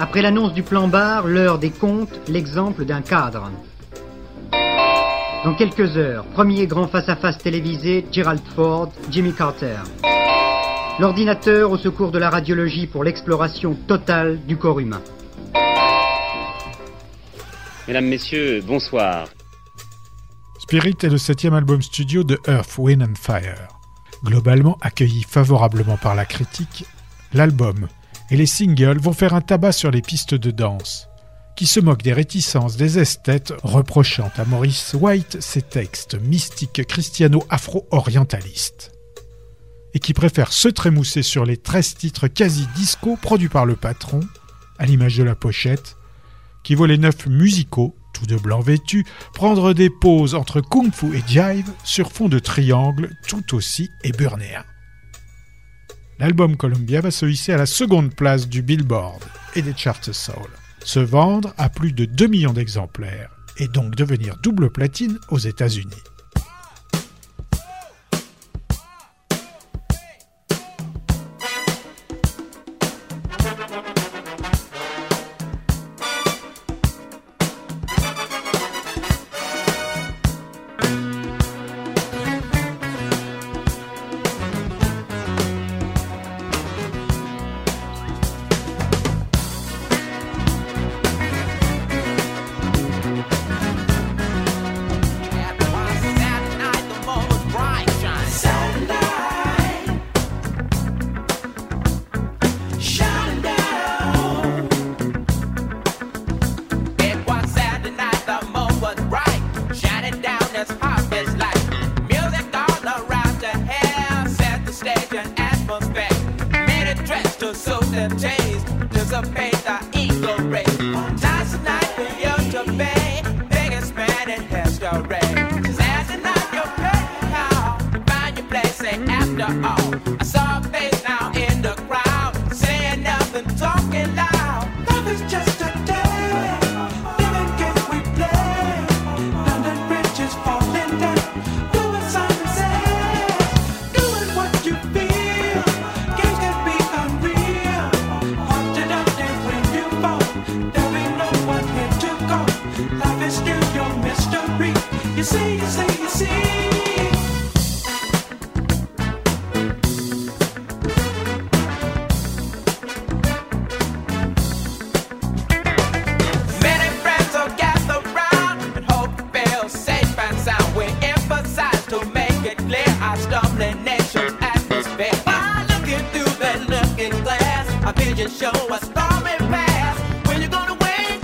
Après 0.00 0.22
l'annonce 0.22 0.52
du 0.52 0.62
plan 0.62 0.86
barre, 0.86 1.26
l'heure 1.26 1.58
des 1.58 1.70
comptes, 1.70 2.20
l'exemple 2.28 2.84
d'un 2.84 3.02
cadre. 3.02 3.50
Dans 5.44 5.54
quelques 5.54 5.96
heures, 5.96 6.24
premier 6.24 6.68
grand 6.68 6.86
face-à-face 6.86 7.38
télévisé, 7.38 8.06
Gerald 8.12 8.42
Ford, 8.54 8.92
Jimmy 9.10 9.32
Carter. 9.32 9.78
L'ordinateur 11.00 11.72
au 11.72 11.78
secours 11.78 12.12
de 12.12 12.18
la 12.18 12.30
radiologie 12.30 12.86
pour 12.86 13.02
l'exploration 13.02 13.74
totale 13.88 14.38
du 14.46 14.56
corps 14.56 14.78
humain. 14.78 15.02
Mesdames, 17.88 18.06
Messieurs, 18.06 18.62
bonsoir. 18.64 19.26
Spirit 20.60 20.96
est 21.02 21.08
le 21.08 21.18
septième 21.18 21.54
album 21.54 21.82
studio 21.82 22.22
de 22.22 22.38
Earth, 22.46 22.78
Wind 22.78 23.02
and 23.02 23.16
Fire. 23.16 23.66
Globalement 24.22 24.78
accueilli 24.80 25.24
favorablement 25.24 25.96
par 25.96 26.14
la 26.14 26.24
critique, 26.24 26.84
l'album 27.32 27.88
et 28.30 28.36
les 28.36 28.46
singles 28.46 28.98
vont 28.98 29.12
faire 29.12 29.34
un 29.34 29.40
tabac 29.40 29.72
sur 29.72 29.90
les 29.90 30.02
pistes 30.02 30.34
de 30.34 30.50
danse, 30.50 31.08
qui 31.56 31.66
se 31.66 31.80
moquent 31.80 32.02
des 32.02 32.12
réticences 32.12 32.76
des 32.76 32.98
esthètes 32.98 33.54
reprochant 33.62 34.30
à 34.36 34.44
Maurice 34.44 34.94
White 34.94 35.38
ses 35.40 35.62
textes 35.62 36.20
mystiques 36.20 36.86
christiano-afro-orientalistes, 36.86 38.92
et 39.94 39.98
qui 39.98 40.12
préfère 40.12 40.52
se 40.52 40.68
trémousser 40.68 41.22
sur 41.22 41.44
les 41.44 41.56
13 41.56 41.94
titres 41.94 42.28
quasi 42.28 42.66
disco 42.76 43.16
produits 43.16 43.48
par 43.48 43.66
le 43.66 43.76
patron, 43.76 44.20
à 44.78 44.86
l'image 44.86 45.16
de 45.16 45.24
la 45.24 45.34
pochette, 45.34 45.96
qui 46.62 46.74
voit 46.74 46.86
les 46.86 46.98
neuf 46.98 47.26
musicaux, 47.26 47.96
tout 48.12 48.26
de 48.26 48.36
blanc 48.36 48.60
vêtus, 48.60 49.06
prendre 49.32 49.72
des 49.72 49.90
pauses 49.90 50.34
entre 50.34 50.60
kung 50.60 50.92
fu 50.92 51.16
et 51.16 51.22
jive 51.26 51.70
sur 51.84 52.12
fond 52.12 52.28
de 52.28 52.38
triangle 52.38 53.10
tout 53.26 53.54
aussi 53.54 53.88
éburnéen 54.04 54.64
l'album 56.18 56.56
Columbia 56.56 57.00
va 57.00 57.10
se 57.10 57.26
hisser 57.26 57.52
à 57.52 57.56
la 57.56 57.66
seconde 57.66 58.14
place 58.14 58.48
du 58.48 58.62
Billboard 58.62 59.22
et 59.54 59.62
des 59.62 59.74
charts 59.76 60.04
soul, 60.12 60.50
se 60.84 61.00
vendre 61.00 61.54
à 61.56 61.68
plus 61.68 61.92
de 61.92 62.04
2 62.04 62.26
millions 62.26 62.52
d'exemplaires 62.52 63.30
et 63.56 63.68
donc 63.68 63.94
devenir 63.94 64.36
double 64.42 64.70
platine 64.70 65.18
aux 65.30 65.38
États-Unis. 65.38 66.02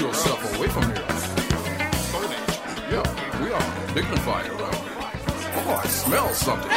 yourself 0.00 0.56
away 0.56 0.68
from 0.68 0.84
here. 0.84 1.04
Yeah, 2.90 3.04
we 3.42 3.52
are 3.52 3.66
dignified 3.94 4.48
around 4.48 4.74
here. 4.74 4.96
Oh, 5.56 5.76
I 5.76 5.86
smell 5.88 6.28
something. 6.32 6.70
I 6.70 6.74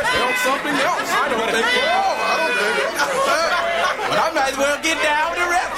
smell 0.00 0.32
something 0.48 0.76
else. 0.88 1.10
I 1.12 1.28
don't 1.28 1.44
think 1.52 1.66
it. 1.66 1.84
I 1.84 2.36
don't 2.40 2.56
think 2.56 2.76
it. 2.80 2.92
but 4.08 4.18
I 4.18 4.32
might 4.34 4.52
as 4.52 4.58
well 4.58 4.78
get 4.82 4.96
down 5.02 5.36
to 5.36 5.44
rep. 5.50 5.70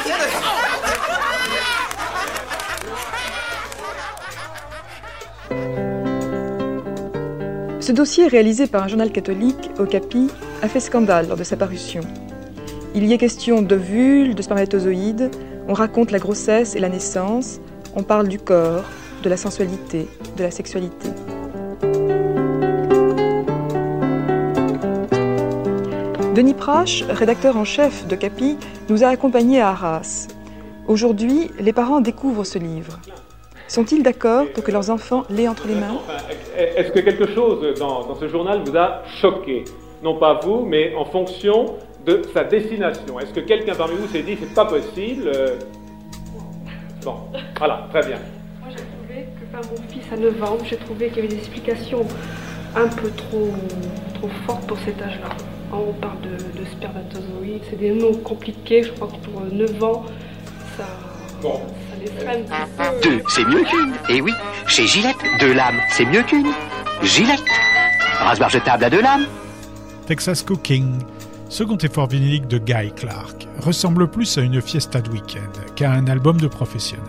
Ce 7.81 7.91
dossier 7.91 8.29
réalisé 8.29 8.69
par 8.69 8.85
un 8.85 8.89
journal 8.89 9.11
catholique, 9.11 9.73
Okapi, 9.81 10.31
a 10.63 10.69
fait 10.69 10.79
scandale 10.79 11.27
lors 11.27 11.37
de 11.37 11.43
sa 11.43 11.57
parution. 11.57 12.03
Il 12.95 13.07
y 13.07 13.15
est 13.15 13.19
question 13.19 13.63
d'ovules, 13.63 14.35
de 14.35 14.43
spermatozoïdes, 14.43 15.31
on 15.67 15.73
raconte 15.73 16.11
la 16.11 16.19
grossesse 16.19 16.77
et 16.77 16.79
la 16.79 16.91
naissance, 16.91 17.59
on 17.97 18.03
parle 18.03 18.29
du 18.29 18.39
corps, 18.39 18.85
de 19.23 19.31
la 19.31 19.39
sensualité, 19.39 20.09
de 20.37 20.43
la 20.43 20.51
sexualité. 20.51 21.09
Denis 26.35 26.53
Prache, 26.53 27.03
rédacteur 27.09 27.57
en 27.57 27.65
chef 27.65 28.07
de 28.07 28.15
Capi, 28.15 28.59
nous 28.91 29.05
a 29.05 29.07
accompagnés 29.07 29.63
à 29.63 29.71
Arras. 29.71 30.29
Aujourd'hui, 30.87 31.51
les 31.61 31.73
parents 31.73 32.03
découvrent 32.03 32.45
ce 32.45 32.59
livre. 32.59 33.01
Sont-ils 33.69 34.03
d'accord 34.03 34.45
pour 34.53 34.63
que 34.65 34.71
leurs 34.71 34.91
enfants 34.91 35.25
l'aient 35.31 35.49
entre 35.49 35.67
les 35.67 35.77
mains? 35.77 35.99
Est-ce 36.59 36.93
que 36.93 37.01
quelque 37.01 37.33
chose 37.33 37.75
dans, 37.79 38.07
dans, 38.07 38.17
ce 38.17 38.29
journal 38.29 38.63
vous 38.67 38.77
a 38.77 39.03
choqué? 39.23 39.65
Non 40.03 40.19
pas 40.19 40.41
vous, 40.43 40.67
mais 40.67 40.95
en 40.95 41.07
fonction 41.07 41.77
de 42.07 42.23
sa 42.33 42.45
destination. 42.45 43.21
Est-ce 43.21 43.33
que 43.33 43.41
quelqu'un 43.41 43.75
parmi 43.75 43.97
vous 43.97 44.09
s'est 44.09 44.23
dit 44.23 44.37
c'est 44.39 44.55
pas 44.55 44.65
possible 44.65 45.31
euh? 45.35 45.59
Bon, 47.05 47.17
voilà, 47.59 47.89
très 47.91 48.07
bien. 48.07 48.19
Moi 48.61 48.71
j'ai 48.71 48.77
trouvé 48.77 49.27
que 49.41 49.45
par 49.53 49.61
mon 49.71 49.89
fils 49.89 50.05
à 50.13 50.17
9 50.17 50.43
ans, 50.45 50.59
j'ai 50.65 50.77
trouvé 50.77 51.09
qu'il 51.09 51.17
y 51.17 51.21
avait 51.21 51.29
des 51.29 51.39
explications 51.39 52.07
un 52.77 52.89
peu 52.89 53.11
trop, 53.11 53.51
trop 54.15 54.29
fortes 54.47 54.67
pour 54.67 54.79
cet 54.79 55.01
âge-là. 55.03 55.29
On 55.73 55.93
parle 55.95 56.21
de, 56.21 56.61
de 56.61 56.65
spermatozoïdes, 56.67 57.63
c'est 57.71 57.79
des 57.79 57.91
noms 57.91 58.15
compliqués, 58.15 58.83
je 58.83 58.93
crois 58.93 59.09
que 59.09 59.17
pour 59.27 59.41
9 59.41 59.83
ans, 59.83 60.05
ça. 60.77 60.85
Bon. 61.41 61.61
Deux, 63.03 63.23
c'est 63.29 63.45
mieux 63.45 63.63
qu'une. 63.65 63.95
Et 64.09 64.21
oui, 64.21 64.33
chez 64.67 64.87
Gillette, 64.87 65.17
deux 65.41 65.55
lames, 65.55 65.81
c'est 65.91 66.05
mieux 66.05 66.23
qu'une. 66.23 66.53
Gillette. 67.03 67.43
Rasoir 68.19 68.49
jetable 68.51 68.85
à 68.85 68.91
deux 68.91 69.03
lames. 69.03 69.27
Texas 70.07 70.43
Cooking, 70.43 70.99
second 71.53 71.77
effort 71.77 72.09
vinylique 72.09 72.49
de 72.49 72.57
Guy 72.57 72.93
Clark, 72.97 73.47
ressemble 73.61 74.09
plus 74.09 74.39
à 74.39 74.41
une 74.41 74.63
fiesta 74.63 75.03
de 75.03 75.11
week-end 75.11 75.53
qu'à 75.77 75.93
un 75.93 76.07
album 76.07 76.41
de 76.41 76.49
professionnel. 76.49 77.05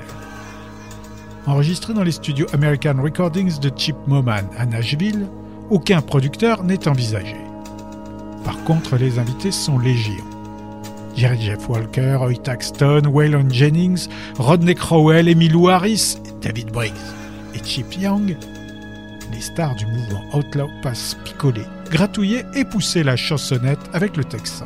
Enregistré 1.48 1.94
dans 1.94 2.04
les 2.04 2.12
studios 2.12 2.48
American 2.52 3.02
Recordings 3.02 3.58
de 3.62 3.72
Chip 3.74 3.96
Moman 4.06 4.46
à 4.58 4.66
Nashville, 4.66 5.28
aucun 5.70 6.02
producteur 6.02 6.62
n'est 6.66 6.90
envisagé. 6.90 7.38
Par 8.44 8.62
contre, 8.66 8.98
les 8.98 9.18
invités 9.18 9.52
sont 9.52 9.80
légion. 9.80 10.26
Jerry 11.16 11.40
Jeff 11.42 11.70
Walker, 11.70 12.18
Hoy 12.20 12.38
Taxton, 12.38 13.04
Waylon 13.06 13.50
Jennings, 13.50 14.10
Rodney 14.38 14.76
Crowell, 14.76 15.30
Emilou 15.30 15.70
Harris, 15.70 16.18
David 16.42 16.70
Briggs 16.70 16.92
et 17.56 17.64
Chip 17.64 17.98
Young, 17.98 18.36
les 19.32 19.42
stars 19.42 19.76
du 19.76 19.86
mouvement 19.86 20.24
Outlaw 20.34 20.68
passent 20.82 21.16
picoler, 21.24 21.66
gratouiller 21.94 22.44
et 22.56 22.66
pousser 22.66 23.04
la 23.04 23.16
chansonnette 23.16 23.92
avec 23.94 24.18
le 24.18 24.24
texan. 24.24 24.66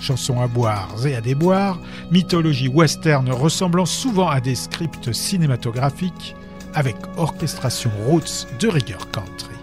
Chansons 0.00 0.40
à 0.40 0.48
boire 0.48 0.88
et 1.06 1.14
à 1.14 1.20
déboire, 1.20 1.78
mythologie 2.10 2.66
western 2.66 3.30
ressemblant 3.30 3.86
souvent 3.86 4.28
à 4.28 4.40
des 4.40 4.56
scripts 4.56 5.12
cinématographiques, 5.12 6.34
avec 6.74 6.96
orchestration 7.16 7.90
roots 8.06 8.48
de 8.58 8.66
rigueur 8.66 9.08
country. 9.12 9.54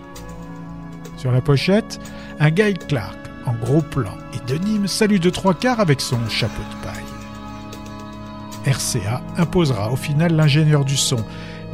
Sur 1.18 1.34
la 1.34 1.42
pochette, 1.42 2.00
un 2.40 2.50
Guy 2.50 2.76
Clark 2.76 3.18
en 3.46 3.54
gros 3.54 3.82
plan 3.82 4.18
et 4.34 4.52
de 4.52 4.58
Nîmes 4.58 4.88
salue 4.88 5.20
de 5.20 5.30
trois 5.30 5.54
quarts 5.54 5.82
avec 5.82 6.00
son 6.00 6.18
chapeau 6.30 6.64
de 6.72 6.86
paille. 6.86 8.74
RCA 8.74 9.22
imposera 9.38 9.92
au 9.92 9.98
final 9.98 10.34
l'ingénieur 10.34 10.86
du 10.86 10.96
son 10.96 11.24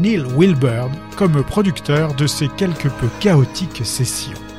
Neil 0.02 0.26
Wilburn 0.36 0.92
comme 1.16 1.44
producteur 1.44 2.16
de 2.16 2.26
ces 2.26 2.48
quelque 2.48 2.88
peu 2.88 3.08
chaotiques 3.20 3.86
sessions. 3.86 4.51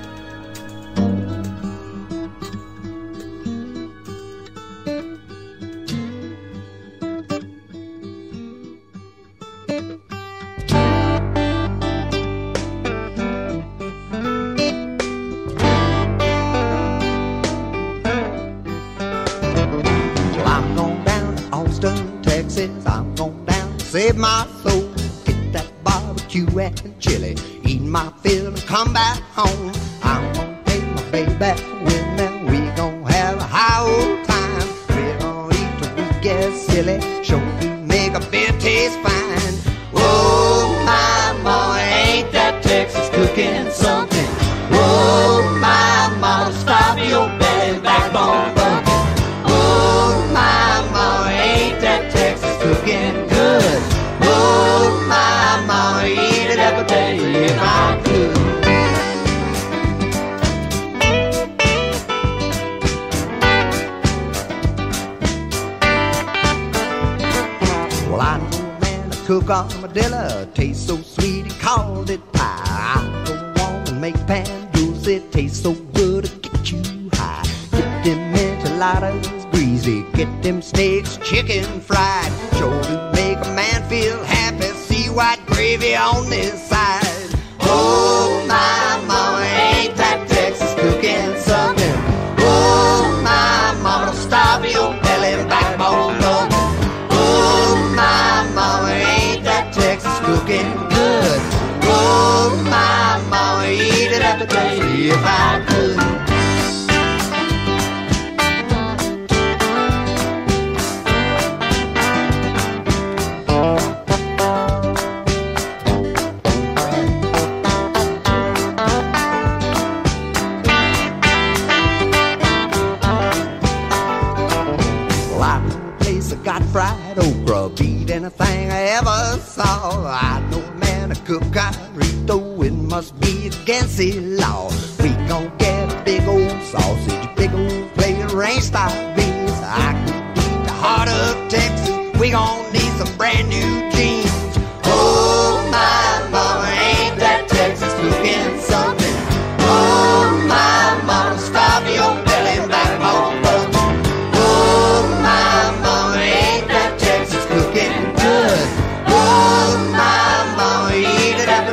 Armadillo 69.50 70.46
tastes 70.54 70.86
so 70.86 70.96
sweet, 70.96 71.46
he 71.46 71.58
called 71.60 72.10
it 72.10 72.20
pie. 72.32 72.62
I 72.66 73.24
go 73.26 73.62
on 73.64 73.88
and 73.88 74.00
make 74.00 74.14
pan 74.26 74.62
it 75.06 75.32
tastes 75.32 75.62
so 75.62 75.74
good, 75.94 76.24
it 76.26 76.42
get 76.42 76.70
you 76.70 77.10
high. 77.14 77.42
Get 77.72 78.04
them 78.04 78.34
enchiladas 78.34 79.46
greasy, 79.52 80.04
get 80.14 80.42
them 80.42 80.62
steaks 80.62 81.16
chicken 81.18 81.64
fried. 81.80 82.32
Sure 82.56 82.82
to 82.82 83.12
make 83.14 83.38
a 83.38 83.54
man 83.54 83.88
feel 83.88 84.22
happy, 84.24 84.66
see 84.86 85.10
white 85.10 85.44
gravy 85.46 85.94
on 85.96 86.28
this 86.30 86.68
side. 86.68 87.40
Oh 87.60 88.44
my 88.48 88.81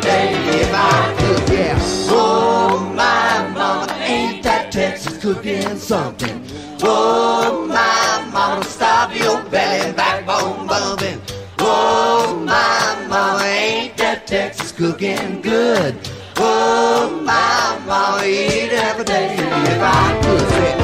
baby, 0.01 0.59
if 0.59 0.71
I 0.73 1.15
could. 1.19 1.49
Yeah. 1.53 1.77
Oh, 2.11 2.79
my 2.95 3.49
mama, 3.53 3.91
ain't 4.03 4.43
that 4.43 4.71
Texas 4.71 5.17
cooking 5.17 5.77
something? 5.77 6.43
Oh, 6.81 7.65
my 7.67 8.29
mama, 8.31 8.63
stop 8.63 9.15
your 9.15 9.41
belly 9.49 9.87
and 9.87 9.95
backbone 9.95 10.67
bumping. 10.67 11.21
Oh, 11.59 12.41
my 12.45 13.07
mama, 13.07 13.43
ain't 13.43 13.97
that 13.97 14.27
Texas 14.27 14.71
cooking 14.71 15.41
good? 15.41 15.95
Oh, 16.37 17.21
my 17.23 17.79
mama, 17.85 18.25
eat 18.25 18.71
every 18.71 19.05
day 19.05 19.35
if 19.35 19.81
I 19.81 20.21
could. 20.23 20.78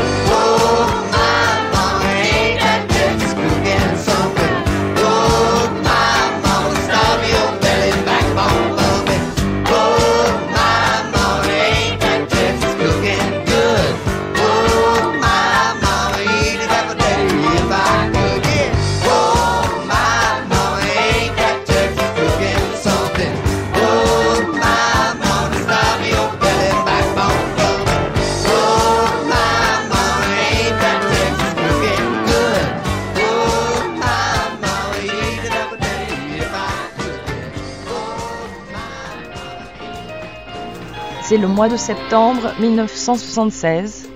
Le 41.37 41.47
mois 41.47 41.67
de 41.67 41.75
septembre 41.75 42.53
1976. 42.61 44.09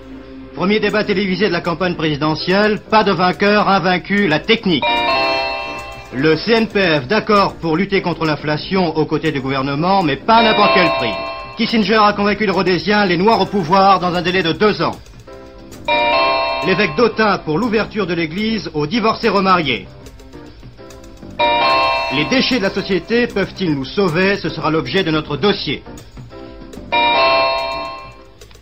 Premier 0.54 0.80
débat 0.80 1.04
télévisé 1.04 1.48
de 1.48 1.52
la 1.52 1.60
campagne 1.60 1.94
présidentielle, 1.94 2.80
pas 2.90 3.04
de 3.04 3.12
vainqueur, 3.12 3.68
invaincu, 3.68 4.26
la 4.26 4.38
technique. 4.38 4.84
Le 6.14 6.34
CNPF 6.36 7.06
d'accord 7.08 7.56
pour 7.56 7.76
lutter 7.76 8.00
contre 8.00 8.24
l'inflation 8.24 8.96
aux 8.96 9.04
côtés 9.04 9.32
du 9.32 9.40
gouvernement, 9.42 10.02
mais 10.02 10.16
pas 10.16 10.36
à 10.36 10.44
n'importe 10.44 10.70
quel 10.74 10.88
prix. 10.92 11.12
Kissinger 11.58 11.98
a 12.02 12.14
convaincu 12.14 12.46
le 12.46 12.52
Rhodésien, 12.52 13.04
les 13.04 13.18
Noirs 13.18 13.42
au 13.42 13.46
pouvoir 13.46 14.00
dans 14.00 14.14
un 14.14 14.22
délai 14.22 14.42
de 14.42 14.52
deux 14.52 14.80
ans. 14.80 14.96
L'évêque 16.66 16.96
d'Autun 16.96 17.36
pour 17.38 17.58
l'ouverture 17.58 18.06
de 18.06 18.14
l'église 18.14 18.70
aux 18.72 18.86
divorcés 18.86 19.28
remariés. 19.28 19.86
Les 22.14 22.24
déchets 22.24 22.58
de 22.58 22.64
la 22.64 22.70
société 22.70 23.26
peuvent-ils 23.26 23.74
nous 23.74 23.84
sauver? 23.84 24.36
Ce 24.36 24.48
sera 24.48 24.70
l'objet 24.70 25.04
de 25.04 25.10
notre 25.10 25.36
dossier. 25.36 25.82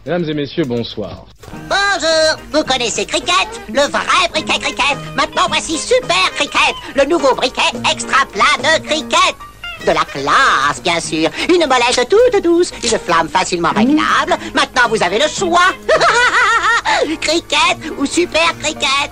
Mesdames 0.09 0.25
et 0.25 0.35
messieurs, 0.35 0.65
bonsoir. 0.65 1.27
Bonjour, 1.69 2.39
vous 2.53 2.65
connaissez 2.65 3.05
Cricket, 3.05 3.49
le 3.69 3.83
vrai 3.91 4.29
briquet 4.31 4.59
Cricket. 4.59 4.97
Maintenant 5.15 5.47
voici 5.49 5.77
Super 5.77 6.33
Cricket, 6.35 6.75
le 6.97 7.05
nouveau 7.05 7.35
briquet 7.35 7.77
extra 7.91 8.25
plat 8.27 8.57
de 8.59 8.87
Cricket. 8.87 9.37
De 9.87 9.93
la 9.93 10.05
classe, 10.05 10.83
bien 10.83 11.01
sûr. 11.01 11.31
Une 11.49 11.67
molette 11.67 12.09
toute 12.09 12.43
douce, 12.43 12.73
une 12.83 12.99
flamme 12.99 13.29
facilement 13.29 13.71
réglable. 13.71 14.37
Maintenant 14.55 14.89
vous 14.89 15.03
avez 15.03 15.19
le 15.19 15.29
choix. 15.29 15.73
cricket 17.21 17.93
ou 17.99 18.07
Super 18.07 18.59
Cricket. 18.61 19.11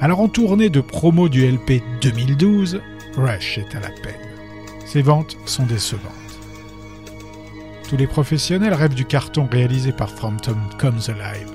Alors 0.00 0.20
en 0.20 0.28
tournée 0.28 0.70
de 0.70 0.80
promo 0.80 1.28
du 1.28 1.46
LP 1.46 1.82
2012, 2.00 2.80
Rush 3.16 3.58
est 3.58 3.76
à 3.76 3.80
la 3.80 3.88
peine. 3.88 4.14
Ses 4.86 5.02
ventes 5.02 5.36
sont 5.44 5.64
décevantes. 5.64 6.21
Tous 7.92 7.98
les 7.98 8.06
professionnels 8.06 8.72
rêvent 8.72 8.94
du 8.94 9.04
carton 9.04 9.46
réalisé 9.52 9.92
par 9.92 10.08
Frampton 10.08 10.56
Comes 10.78 11.02
Alive. 11.08 11.50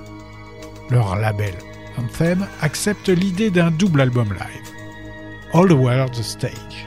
Leur 0.91 1.15
label, 1.15 1.55
Anthem, 1.97 2.45
accepte 2.61 3.09
l'idée 3.09 3.49
d'un 3.49 3.71
double 3.71 4.01
album 4.01 4.29
live. 4.33 4.71
All 5.51 5.67
the 5.67 5.71
World's 5.71 6.21
Stage. 6.21 6.85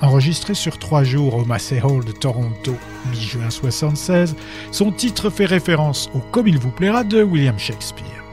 Enregistré 0.00 0.54
sur 0.54 0.76
trois 0.80 1.04
jours 1.04 1.36
au 1.36 1.44
Massey 1.44 1.80
Hall 1.80 2.04
de 2.04 2.10
Toronto, 2.10 2.74
mi-juin 3.12 3.48
76, 3.48 4.34
son 4.72 4.90
titre 4.90 5.30
fait 5.30 5.46
référence 5.46 6.10
au 6.12 6.18
Comme 6.18 6.48
il 6.48 6.58
vous 6.58 6.72
plaira 6.72 7.04
de 7.04 7.22
William 7.22 7.60
Shakespeare. 7.60 8.24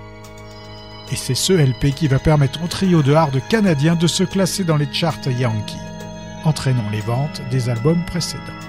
Et 1.12 1.16
c'est 1.16 1.36
ce 1.36 1.54
LP 1.54 1.94
qui 1.94 2.08
va 2.08 2.18
permettre 2.18 2.64
au 2.64 2.68
trio 2.68 3.04
de 3.04 3.14
hard 3.14 3.40
canadien 3.48 3.94
de 3.94 4.08
se 4.08 4.24
classer 4.24 4.64
dans 4.64 4.78
les 4.78 4.92
charts 4.92 5.28
Yankee, 5.28 5.78
entraînant 6.46 6.90
les 6.92 7.02
ventes 7.02 7.44
des 7.52 7.70
albums 7.70 8.04
précédents. 8.08 8.69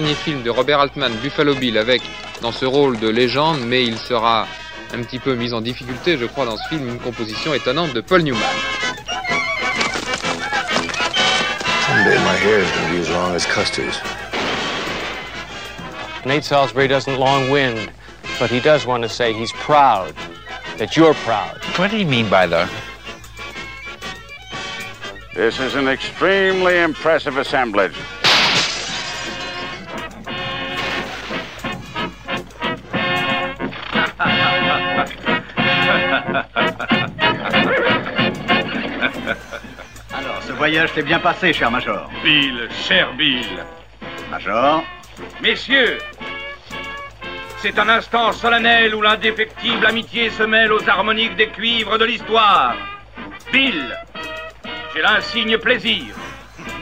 dernier 0.00 0.14
film 0.14 0.42
de 0.42 0.50
Robert 0.50 0.78
Altman, 0.78 1.10
Buffalo 1.22 1.54
Bill, 1.54 1.78
avec 1.78 2.02
dans 2.42 2.52
ce 2.52 2.66
rôle 2.66 2.98
de 2.98 3.08
légende, 3.08 3.60
mais 3.64 3.82
il 3.82 3.96
sera 3.96 4.46
un 4.92 5.02
petit 5.02 5.18
peu 5.18 5.34
mis 5.34 5.54
en 5.54 5.62
difficulté, 5.62 6.18
je 6.18 6.26
crois, 6.26 6.44
dans 6.44 6.58
ce 6.58 6.68
film, 6.68 6.86
une 6.86 6.98
composition 6.98 7.54
étonnante 7.54 7.94
de 7.94 8.02
Paul 8.02 8.20
Newman. 8.20 8.42
Someday 11.86 12.18
my 12.18 12.36
hair 12.36 12.60
is 12.60 12.70
going 12.70 12.88
to 12.88 12.92
be 12.92 13.00
as 13.00 13.10
long 13.10 13.34
as 13.34 13.46
Custer's. 13.46 13.98
Nate 16.26 16.44
Salisbury 16.44 16.88
doesn't 16.88 17.18
long 17.18 17.48
win, 17.50 17.88
but 18.38 18.50
he 18.50 18.60
does 18.60 18.84
want 18.84 19.02
to 19.02 19.08
say 19.08 19.32
he's 19.32 19.52
proud 19.52 20.12
that 20.76 20.94
you're 20.94 21.14
proud. 21.24 21.56
What 21.78 21.90
do 21.90 21.96
you 21.96 22.04
mean 22.04 22.28
by 22.28 22.46
the? 22.46 22.68
This 25.34 25.58
is 25.58 25.74
an 25.74 25.88
extremely 25.88 26.80
impressive 26.80 27.38
assemblage. 27.38 27.96
Voyage 40.76 40.94
s'est 40.94 41.02
bien 41.02 41.20
passé, 41.20 41.54
cher 41.54 41.70
Major. 41.70 42.10
Bill, 42.22 42.68
cher 42.86 43.10
Bill. 43.14 43.64
Major? 44.30 44.84
Messieurs, 45.40 45.96
c'est 47.62 47.78
un 47.78 47.88
instant 47.88 48.30
solennel 48.32 48.94
où 48.94 49.00
l'indéfectible 49.00 49.86
amitié 49.86 50.28
se 50.28 50.42
mêle 50.42 50.70
aux 50.74 50.86
harmoniques 50.86 51.34
des 51.36 51.48
cuivres 51.48 51.96
de 51.96 52.04
l'histoire. 52.04 52.76
Bill, 53.50 53.96
j'ai 54.94 55.00
l'insigne 55.00 55.56
plaisir 55.56 56.14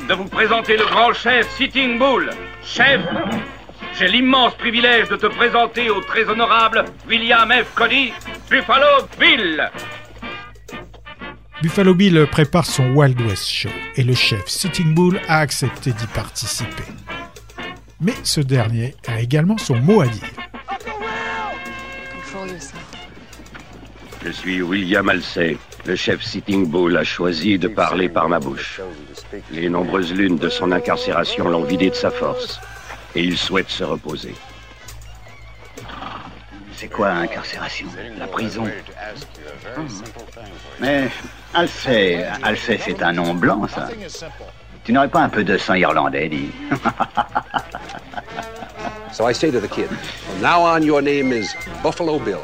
de 0.08 0.14
vous 0.14 0.28
présenter 0.28 0.76
le 0.76 0.86
grand 0.86 1.12
chef 1.12 1.48
Sitting 1.50 1.96
Bull. 1.96 2.30
Chef, 2.64 3.00
j'ai 3.96 4.08
l'immense 4.08 4.54
privilège 4.54 5.08
de 5.08 5.14
te 5.14 5.26
présenter 5.26 5.88
au 5.88 6.00
très 6.00 6.28
honorable 6.28 6.84
William 7.06 7.48
F. 7.52 7.72
Cody, 7.76 8.12
Buffalo 8.50 9.06
Bill. 9.20 9.70
Buffalo 11.64 11.94
Bill 11.94 12.26
prépare 12.30 12.66
son 12.66 12.90
Wild 12.90 13.18
West 13.22 13.48
Show 13.48 13.70
et 13.96 14.02
le 14.02 14.12
chef 14.12 14.46
Sitting 14.46 14.94
Bull 14.94 15.18
a 15.28 15.38
accepté 15.38 15.92
d'y 15.92 16.06
participer. 16.08 16.84
Mais 18.02 18.12
ce 18.22 18.42
dernier 18.42 18.94
a 19.06 19.22
également 19.22 19.56
son 19.56 19.76
mot 19.76 20.02
à 20.02 20.06
dire. 20.06 20.28
Je 24.22 24.30
suis 24.30 24.60
William 24.60 25.08
Halsey. 25.08 25.56
Le 25.86 25.96
chef 25.96 26.22
Sitting 26.22 26.68
Bull 26.68 26.98
a 26.98 27.04
choisi 27.04 27.58
de 27.58 27.68
parler 27.68 28.10
par 28.10 28.28
ma 28.28 28.40
bouche. 28.40 28.82
Les 29.50 29.70
nombreuses 29.70 30.12
lunes 30.12 30.36
de 30.36 30.50
son 30.50 30.70
incarcération 30.70 31.48
l'ont 31.48 31.64
vidé 31.64 31.88
de 31.88 31.94
sa 31.94 32.10
force. 32.10 32.60
Et 33.14 33.22
il 33.22 33.38
souhaite 33.38 33.70
se 33.70 33.84
reposer. 33.84 34.34
C'est 36.84 36.90
quoi 36.90 37.12
incarcération 37.12 37.86
La 38.18 38.26
prison 38.26 38.64
Mais 40.78 41.08
Alcé, 41.54 42.22
Alcé, 42.42 42.78
c'est 42.84 43.02
un 43.02 43.12
nom 43.12 43.32
blanc, 43.32 43.66
ça. 43.74 43.88
Tu 44.84 44.92
n'aurais 44.92 45.08
pas 45.08 45.22
un 45.22 45.30
peu 45.30 45.44
de 45.44 45.56
sang 45.56 45.72
irlandais, 45.76 46.28
dis 46.28 46.50
So 49.12 49.26
I 49.26 49.32
say 49.32 49.50
to 49.50 49.60
the 49.60 49.68
kid, 49.68 49.88
from 49.88 50.42
now 50.42 50.60
on 50.60 50.82
your 50.82 51.00
name 51.00 51.32
is 51.32 51.54
Buffalo 51.82 52.18
Bill. 52.18 52.42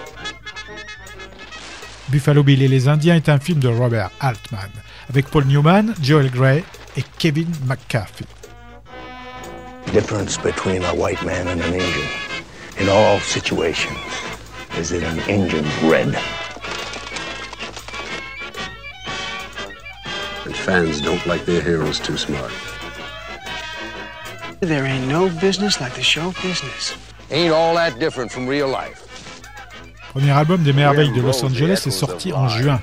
Buffalo 2.08 2.42
Bill 2.42 2.62
et 2.62 2.68
les 2.68 2.88
Indiens 2.88 3.16
est 3.16 3.28
un 3.28 3.38
film 3.38 3.58
de 3.58 3.68
Robert 3.68 4.10
Altman 4.20 4.70
avec 5.10 5.28
Paul 5.28 5.44
Newman, 5.44 5.94
Joel 6.00 6.30
Grey 6.30 6.64
et 6.96 7.04
Kevin 7.18 7.52
McCarthy. 7.66 8.24
Difference 9.92 10.38
between 10.38 10.82
a 10.84 10.94
white 10.94 11.22
man 11.26 11.46
and 11.46 11.60
an 11.60 11.74
Indian 11.74 12.08
in 12.78 12.88
all 12.88 13.20
situations 13.20 14.29
is 14.78 14.90
that 14.90 15.02
an 15.02 15.18
Indian's 15.28 15.74
red. 15.82 16.14
And 20.44 20.56
fans 20.56 21.00
don't 21.00 21.24
like 21.26 21.44
their 21.44 21.60
heroes 21.60 22.00
too 22.00 22.16
smart. 22.16 22.52
There 24.60 24.84
ain't 24.84 25.08
no 25.08 25.28
business 25.40 25.80
like 25.80 25.94
the 25.94 26.02
show 26.02 26.32
business. 26.42 26.94
Ain't 27.30 27.52
all 27.52 27.74
that 27.74 27.98
different 27.98 28.30
from 28.30 28.46
real 28.46 28.68
life. 28.68 29.06
Premier 30.12 30.32
album 30.32 30.62
des 30.62 30.72
merveilles 30.72 31.12
de 31.12 31.20
Los 31.20 31.44
Angeles 31.44 31.84
est 31.86 31.90
sorti 31.90 32.32
en 32.32 32.48
juin, 32.48 32.80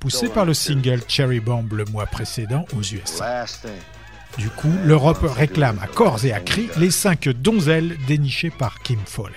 poussé 0.00 0.28
par 0.28 0.46
le 0.46 0.54
single 0.54 1.02
Cherry 1.06 1.40
Bomb 1.40 1.68
le 1.72 1.84
mois 1.84 2.06
précédent 2.06 2.64
aux 2.74 2.80
USA. 2.82 3.44
Du 4.38 4.48
coup, 4.48 4.72
l'Europe 4.84 5.22
réclame 5.22 5.78
à 5.82 5.86
corps 5.86 6.24
et 6.24 6.32
à 6.32 6.40
cris 6.40 6.68
les 6.78 6.90
cinq 6.90 7.28
donzelles 7.28 7.96
dénichées 8.06 8.50
par 8.50 8.80
Kim 8.80 8.98
Foley. 9.04 9.36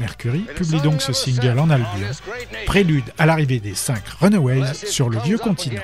Mercury 0.00 0.44
publie 0.54 0.80
donc 0.80 1.02
ce 1.02 1.12
single 1.12 1.58
en 1.58 1.70
album, 1.70 1.88
prélude 2.66 3.04
à 3.18 3.26
l'arrivée 3.26 3.60
des 3.60 3.74
cinq 3.74 4.02
Runaways 4.20 4.74
sur 4.74 5.08
le 5.08 5.18
vieux 5.20 5.38
continent. 5.38 5.82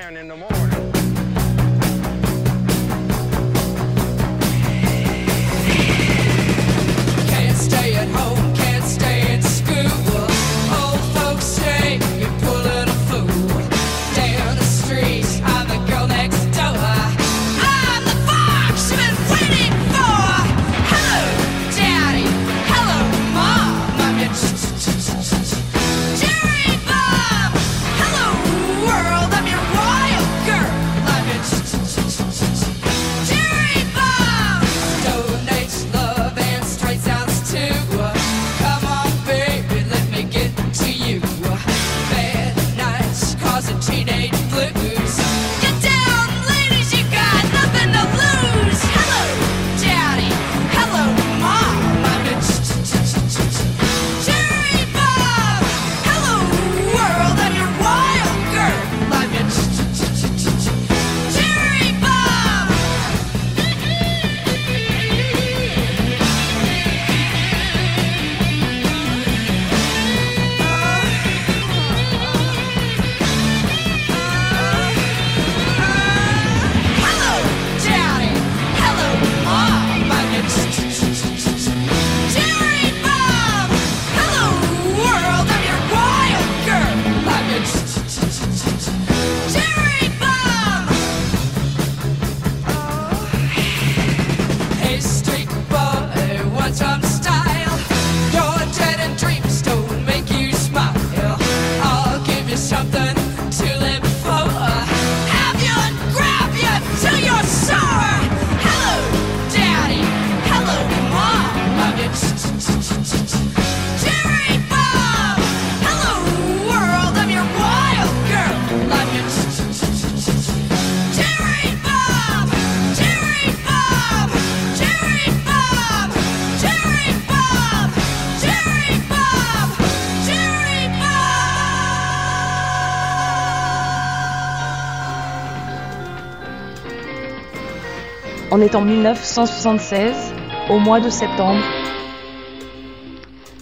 On 138.59 138.61
est 138.61 138.75
en 138.75 138.81
1976, 138.81 140.33
au 140.69 140.79
mois 140.79 140.99
de 140.99 141.09
septembre. 141.09 141.63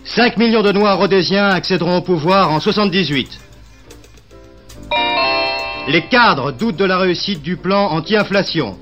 5 0.06 0.38
millions 0.38 0.64
de 0.64 0.72
Noirs 0.72 0.98
rhodésiens 0.98 1.50
accéderont 1.50 1.98
au 1.98 2.02
pouvoir 2.02 2.50
en 2.50 2.60
78. 2.60 3.30
Les 5.88 6.02
cadres 6.08 6.52
doutent 6.52 6.78
de 6.78 6.86
la 6.86 6.98
réussite 6.98 7.44
du 7.44 7.58
plan 7.58 7.92
anti-inflation. 7.92 8.76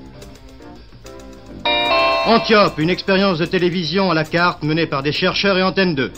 Antiope, 2.24 2.78
une 2.78 2.88
expérience 2.88 3.38
de 3.38 3.44
télévision 3.44 4.10
à 4.10 4.14
la 4.14 4.24
carte 4.24 4.62
menée 4.62 4.86
par 4.86 5.02
des 5.02 5.12
chercheurs 5.12 5.58
et 5.58 5.62
Antenne 5.62 5.94
2. 5.94 6.12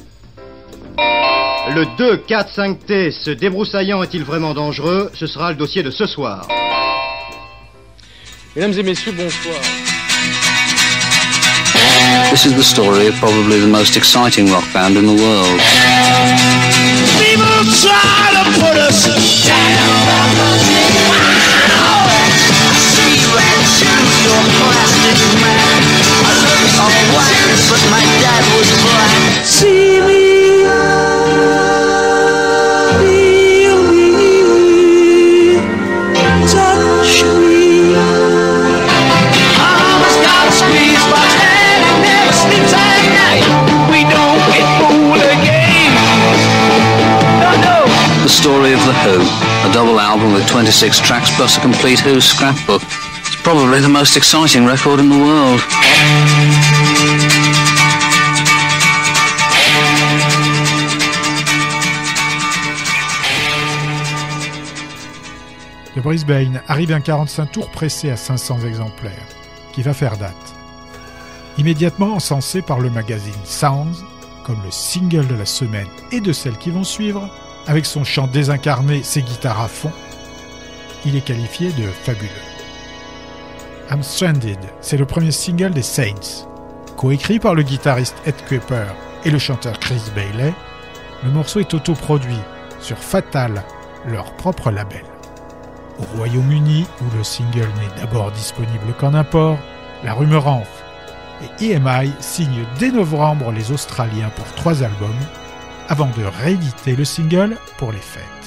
Le 1.75 1.97
2, 1.99 2.19
4, 2.19 2.53
5T, 2.57 3.11
ce 3.11 3.31
débroussaillant 3.33 4.05
est-il 4.05 4.23
vraiment 4.23 4.55
dangereux? 4.55 5.11
Ce 5.15 5.27
sera 5.27 5.51
le 5.51 5.57
dossier 5.57 5.83
de 5.83 5.91
ce 5.91 6.07
soir. 6.07 6.47
Mesdames 8.55 8.79
et 8.79 8.83
messieurs, 8.83 9.13
bonsoir. 9.13 9.88
This 12.31 12.45
is 12.47 12.55
the 12.55 12.63
story 12.63 13.07
of 13.07 13.15
probably 13.15 13.61
the 13.61 13.67
most 13.67 13.97
exciting 13.97 14.47
rock 14.47 14.67
band 14.73 14.97
in 14.97 15.07
the 15.07 15.15
world. 15.15 15.61
People 17.23 17.63
try 17.79 18.35
to 18.35 18.45
put 18.59 18.77
us 18.77 19.07
down. 19.47 20.19
Wow. 28.83 29.45
See 29.45 29.98
The 48.29 48.35
story 48.35 48.75
of 48.75 48.81
The 48.85 48.93
Who, 48.93 49.71
a 49.71 49.73
double 49.73 49.99
album 49.99 50.35
with 50.35 50.47
26 50.49 51.01
tracks 51.01 51.35
plus 51.35 51.57
a 51.57 51.61
complete 51.63 51.99
Who 52.01 52.21
scrapbook. 52.21 52.83
It's 53.25 53.41
probably 53.41 53.81
the 53.81 53.89
most 53.89 54.19
exciting 54.19 54.67
record 54.67 55.01
in 55.01 55.09
the 55.09 55.17
world. 55.17 55.63
De 65.95 66.01
Brisbane 66.03 66.61
arrive 66.69 66.93
un 66.93 67.01
45 67.01 67.51
tours 67.51 67.71
pressé 67.71 68.11
à 68.11 68.19
500 68.19 68.59
exemplaires, 68.67 69.27
qui 69.73 69.81
va 69.81 69.95
faire 69.95 70.19
date. 70.19 70.35
Immédiatement 71.57 72.13
encensé 72.13 72.61
par 72.61 72.81
le 72.81 72.91
magazine 72.91 73.33
Sounds 73.45 74.05
comme 74.45 74.63
le 74.63 74.71
single 74.71 75.27
de 75.29 75.35
la 75.35 75.47
semaine 75.47 75.89
et 76.13 76.21
de 76.21 76.33
celles 76.35 76.59
qui 76.59 76.71
vont 76.71 76.85
suivre, 76.85 77.31
avec 77.69 77.87
son 77.87 78.03
chant 78.03 78.27
désincarné, 78.27 79.03
ses 79.03 79.23
guitares 79.23 79.61
à 79.61 79.69
fond, 79.69 79.93
il 81.05 81.15
est 81.15 81.25
qualifié 81.25 81.71
de 81.73 81.87
fabuleux. 81.87 82.29
I'm 83.91 84.03
Stranded, 84.03 84.59
c'est 84.81 84.97
le 84.97 85.07
premier 85.07 85.31
single 85.31 85.71
des 85.71 85.83
Saints. 85.83 86.47
Coécrit 86.97 87.39
par 87.39 87.55
le 87.55 87.63
guitariste 87.63 88.17
Ed 88.27 88.35
Kuiper 88.47 88.87
et 89.25 89.31
le 89.31 89.39
chanteur 89.39 89.79
Chris 89.79 90.03
Bailey, 90.15 90.53
le 91.23 91.31
morceau 91.31 91.61
est 91.61 91.75
autoproduit 91.75 92.41
sur 92.81 92.99
Fatal, 92.99 93.63
leur 94.07 94.33
propre 94.37 94.71
label. 94.71 95.05
Au 95.99 96.17
Royaume-Uni, 96.17 96.87
où 97.01 97.17
le 97.17 97.23
single 97.23 97.69
n'est 97.81 98.01
d'abord 98.01 98.33
disponible 98.33 98.95
qu'en 98.99 99.15
import, 99.15 99.59
la 100.05 100.15
rumeur 100.15 100.47
enfle 100.47 100.85
et 101.61 101.73
EMI 101.73 102.13
signe 102.21 102.65
dès 102.79 102.91
novembre 102.91 103.53
les 103.53 103.73
Australiens 103.73 104.31
pour 104.35 104.47
trois 104.55 104.83
albums, 104.83 105.11
avant 105.89 106.11
de 106.17 106.25
rééditer 106.25 106.95
le 106.95 107.05
single 107.05 107.57
pour 107.79 107.93
les 107.93 107.99
fêtes. 107.99 108.38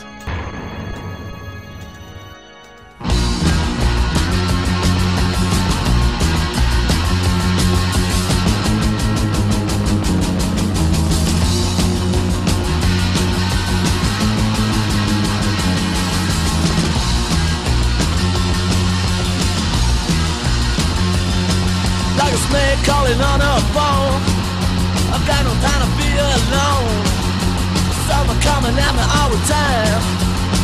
The 29.32 29.40
time. 29.48 30.02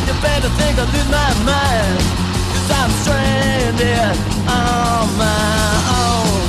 You 0.08 0.13
better 0.21 0.51
think 0.60 0.75
I 0.80 0.86
lose 0.91 1.10
my 1.10 1.32
mind. 1.47 1.99
Cause 2.51 2.69
I'm 2.80 2.91
stranded 3.01 4.15
on 4.47 5.08
my 5.15 5.71
own. 6.03 6.41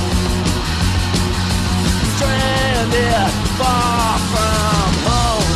Stranded 2.19 3.31
far 3.59 4.19
from 4.33 4.91
home. 5.07 5.51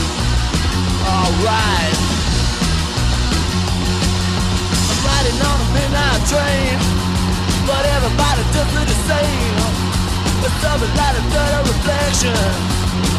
Alright. 1.03 1.99
I'm 4.91 5.01
riding 5.07 5.39
on 5.51 5.59
a 5.61 5.69
midnight 5.75 6.23
train. 6.31 6.75
But 7.67 7.83
everybody 7.97 8.43
does 8.55 8.69
look 8.75 8.87
the 8.87 8.99
same 9.11 9.53
something 10.63 10.95
like 10.95 11.17
a 11.17 11.23
dirty 11.33 11.71
reflection 11.71 12.35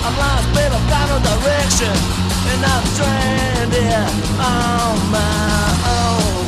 I'm 0.06 0.16
lost, 0.16 0.48
babe, 0.56 0.72
I've 0.72 0.88
got 0.90 1.06
no 1.12 1.18
direction 1.20 2.33
And 2.52 2.62
I'm 2.66 2.86
stranded 2.94 4.10
on 4.40 4.96
my 5.12 5.66
own. 5.98 6.46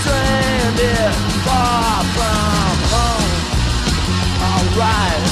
Stranded 0.00 1.12
far 1.46 2.04
from 2.14 2.76
home. 2.92 3.30
Alright 4.48 5.24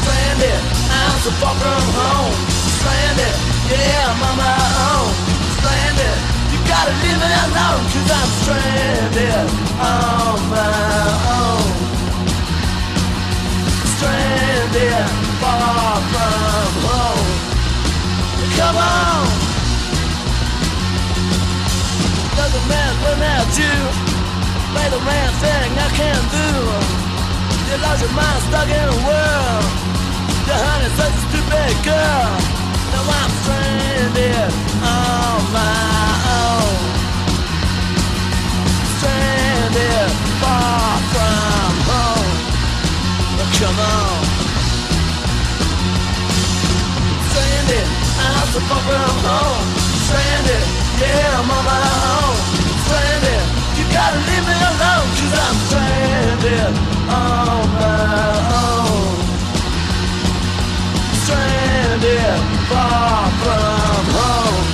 Stranded, 0.00 0.60
I'm 0.90 1.16
so 1.24 1.30
far 1.40 1.54
from 1.62 1.84
home. 1.98 2.34
Stranded, 2.78 3.34
yeah, 3.70 4.10
I'm 4.10 4.22
on 4.28 4.36
my 4.36 4.58
own. 4.90 5.10
Stranded 5.58 6.34
you 6.54 6.60
gotta 6.68 6.92
leave 7.02 7.18
me 7.18 7.30
alone 7.46 7.82
Cause 7.90 8.10
I'm 8.18 8.30
stranded 8.42 9.48
on 9.80 10.38
my 10.50 11.14
own. 11.34 11.66
Stranded 13.96 15.23
far 15.40 15.96
from 16.12 16.70
home. 16.86 17.30
Come 18.58 18.76
on. 18.76 19.24
Doesn't 22.36 22.66
matter 22.68 22.96
when 23.04 23.18
I 23.22 23.38
do 23.54 24.14
Play 24.74 24.88
the 24.90 24.98
man 25.06 25.30
thing 25.38 25.70
I 25.78 25.88
can 25.94 26.20
do. 26.34 26.48
You 27.70 27.76
lost 27.80 28.02
your 28.02 28.10
mind 28.10 28.42
stuck 28.42 28.66
in 28.66 28.88
a 28.90 28.98
world. 29.06 29.66
Your 30.50 30.60
honey's 30.66 30.94
such 30.98 31.14
a 31.14 31.22
stupid 31.30 31.74
girl. 31.86 32.30
Now 32.90 33.06
I'm 33.18 33.30
stranded 33.38 34.50
on 34.82 35.38
my 35.54 36.10
own. 36.42 36.74
Stranded 38.98 40.10
far 40.42 40.98
from 41.12 41.74
home. 41.86 42.34
Come 43.60 43.78
on 43.78 44.33
Stranded, 47.64 47.88
I'm 48.20 48.48
so 48.52 48.60
far 48.60 48.80
from 48.84 49.16
home 49.24 49.64
Stranded, 50.04 50.64
yeah, 51.00 51.40
I'm 51.40 51.48
on 51.48 51.64
my 51.64 51.80
own. 52.12 52.36
Stranded, 52.84 53.40
you 53.78 53.84
gotta 53.88 54.20
leave 54.28 54.44
me 54.44 54.56
alone 54.68 55.08
Cause 55.16 55.32
I'm 55.44 55.56
stranded 55.64 56.72
on 57.08 57.64
my 57.72 58.04
own. 58.60 59.16
Stranded 61.24 62.36
far 62.68 63.32
from 63.40 64.04
home. 64.12 64.66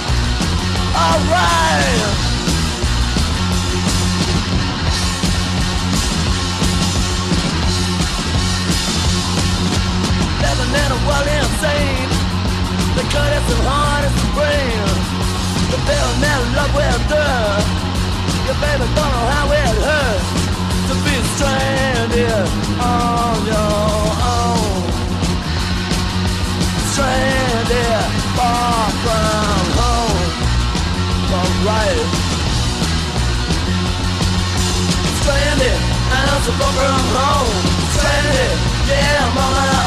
Alright 0.98 2.10
Living 10.42 10.72
in 10.74 10.90
a 10.90 10.98
world 11.06 11.28
insane 11.38 12.09
Cut 13.12 13.30
is 13.36 13.44
so 13.50 13.56
hard 13.66 14.04
as 14.06 14.14
the 14.14 14.26
brain 14.36 14.86
The 15.72 15.78
bill 15.86 16.10
never 16.24 16.46
love 16.58 16.72
will 16.78 17.00
do 17.10 17.26
Your 18.46 18.58
baby 18.62 18.86
don't 18.96 19.12
know 19.14 19.26
how 19.34 19.46
it 19.50 19.74
hurts 19.86 20.28
To 20.88 20.94
be 21.04 21.14
stranded 21.34 22.46
on 22.78 23.36
your 23.50 24.02
own 24.38 24.82
Stranded 26.92 28.06
far 28.36 28.90
from 29.02 29.64
home 29.80 30.28
Alright 31.34 32.30
I'm 36.10 36.42
so 36.42 36.52
far 36.52 36.72
from 36.72 37.04
home. 37.16 37.50
Stranded, 37.92 38.58
yeah, 38.88 39.24
I'm 39.24 39.38
own. 39.38 39.48
Stranded, 39.48 39.79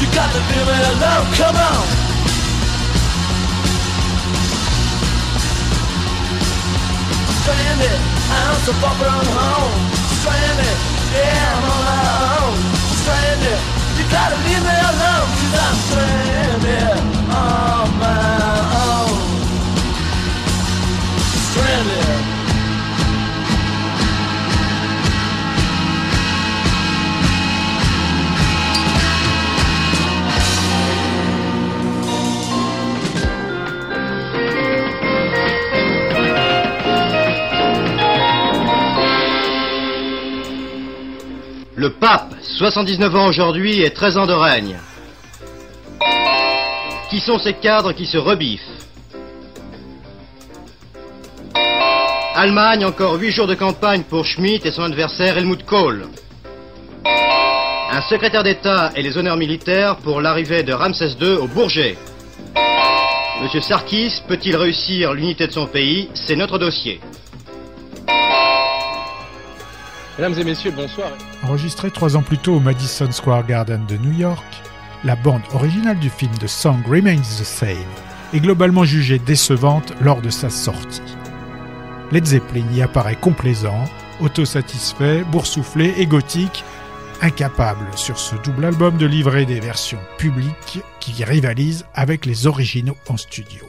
you 0.00 0.06
got 0.14 0.28
to 0.32 0.40
leave 0.50 0.66
me 0.66 0.76
alone. 0.92 1.26
Come 1.38 1.56
on. 1.56 1.86
Stranded, 7.44 8.00
I'm 8.30 8.56
so 8.64 8.72
far 8.80 8.94
from 8.96 9.26
home. 9.36 9.74
Stranded, 10.20 10.76
yeah, 11.12 11.52
I'm 11.52 11.64
on 11.70 11.80
my 11.84 12.02
own. 12.40 12.56
Stranded, 13.04 13.60
you 13.98 14.04
gotta 14.10 14.36
leave 14.46 14.64
me 14.64 14.76
alone. 14.90 15.28
Cause 15.38 15.54
I'm 15.64 15.76
stranded 15.86 16.98
on 17.28 17.86
my 18.00 18.54
own. 18.88 19.14
Stranded. 21.52 22.33
Le 41.84 41.90
pape, 41.90 42.34
79 42.40 43.14
ans 43.14 43.26
aujourd'hui 43.26 43.82
et 43.82 43.90
13 43.90 44.16
ans 44.16 44.26
de 44.26 44.32
règne. 44.32 44.78
Qui 47.10 47.20
sont 47.20 47.38
ces 47.38 47.52
cadres 47.52 47.92
qui 47.92 48.06
se 48.06 48.16
rebiffent 48.16 48.62
Allemagne, 52.34 52.86
encore 52.86 53.20
8 53.20 53.30
jours 53.32 53.46
de 53.46 53.54
campagne 53.54 54.02
pour 54.02 54.24
Schmitt 54.24 54.64
et 54.64 54.70
son 54.70 54.84
adversaire 54.84 55.36
Helmut 55.36 55.62
Kohl. 55.66 56.06
Un 57.04 58.00
secrétaire 58.08 58.44
d'État 58.44 58.90
et 58.96 59.02
les 59.02 59.18
honneurs 59.18 59.36
militaires 59.36 59.96
pour 59.96 60.22
l'arrivée 60.22 60.62
de 60.62 60.72
Ramsès 60.72 61.18
II 61.20 61.34
au 61.34 61.48
Bourget. 61.48 61.98
Monsieur 63.42 63.60
Sarkis 63.60 64.22
peut-il 64.26 64.56
réussir 64.56 65.12
l'unité 65.12 65.48
de 65.48 65.52
son 65.52 65.66
pays? 65.66 66.08
C'est 66.14 66.36
notre 66.36 66.58
dossier. 66.58 66.98
Mesdames 70.16 70.38
et 70.38 70.44
messieurs, 70.44 70.70
bonsoir. 70.70 71.10
Enregistré 71.42 71.90
trois 71.90 72.16
ans 72.16 72.22
plus 72.22 72.38
tôt 72.38 72.54
au 72.54 72.60
Madison 72.60 73.10
Square 73.10 73.46
Garden 73.46 73.84
de 73.86 73.96
New 73.96 74.12
York, 74.12 74.44
la 75.02 75.16
bande 75.16 75.42
originale 75.52 75.98
du 75.98 76.08
film 76.08 76.30
The 76.38 76.46
Song 76.46 76.84
Remains 76.86 77.20
the 77.20 77.44
Same 77.44 77.76
est 78.32 78.38
globalement 78.38 78.84
jugée 78.84 79.18
décevante 79.18 79.92
lors 80.00 80.22
de 80.22 80.30
sa 80.30 80.50
sortie. 80.50 81.02
Led 82.12 82.26
Zeppelin 82.26 82.64
y 82.72 82.80
apparaît 82.80 83.16
complaisant, 83.16 83.84
autosatisfait, 84.20 85.24
boursouflé 85.32 85.94
et 85.98 86.06
gothique, 86.06 86.62
incapable 87.20 87.86
sur 87.96 88.16
ce 88.16 88.36
double 88.36 88.66
album 88.66 88.96
de 88.96 89.06
livrer 89.06 89.46
des 89.46 89.58
versions 89.58 90.00
publiques 90.16 90.78
qui 91.00 91.24
rivalisent 91.24 91.86
avec 91.92 92.24
les 92.24 92.46
originaux 92.46 92.96
en 93.08 93.16
studio. 93.16 93.66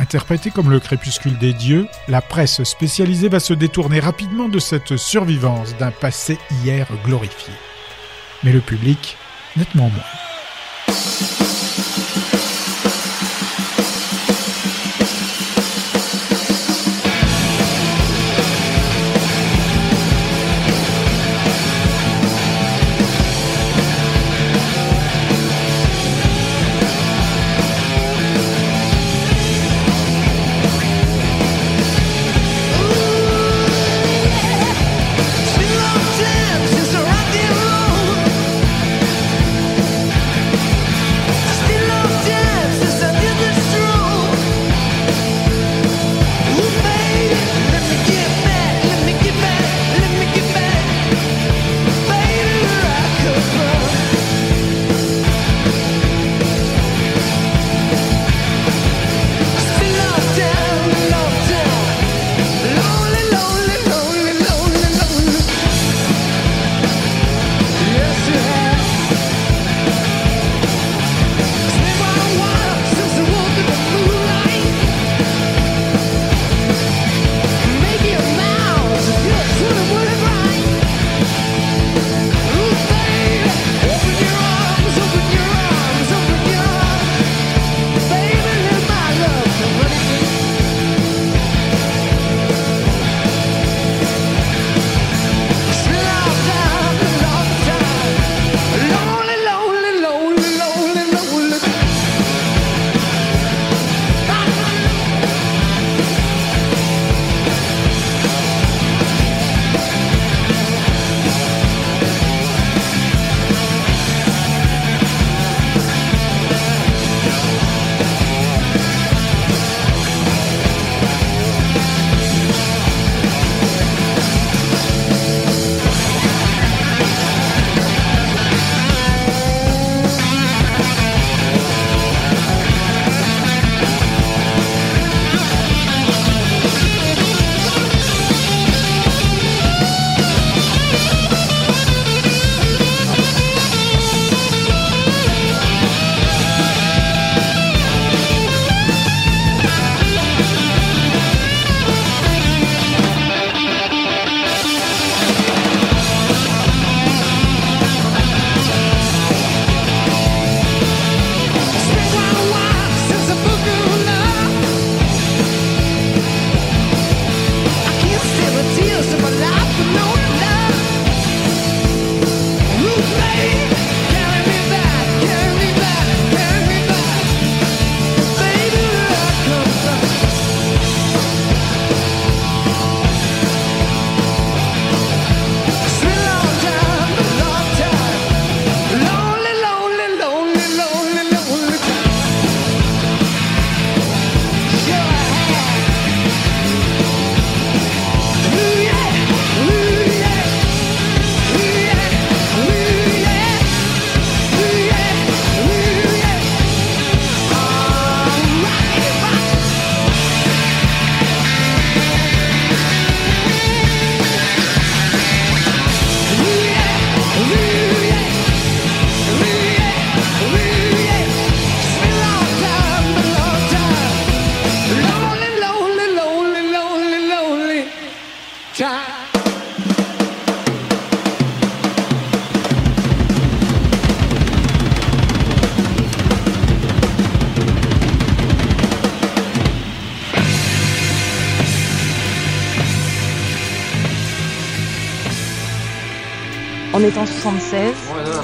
Interprété 0.00 0.50
comme 0.50 0.70
le 0.70 0.80
crépuscule 0.80 1.36
des 1.36 1.52
dieux, 1.52 1.86
la 2.08 2.22
presse 2.22 2.64
spécialisée 2.64 3.28
va 3.28 3.38
se 3.38 3.52
détourner 3.52 4.00
rapidement 4.00 4.48
de 4.48 4.58
cette 4.58 4.96
survivance 4.96 5.76
d'un 5.76 5.90
passé 5.90 6.38
hier 6.64 6.88
glorifié. 7.04 7.52
Mais 8.42 8.50
le 8.50 8.60
public, 8.60 9.18
nettement 9.58 9.90
moins. 9.90 10.00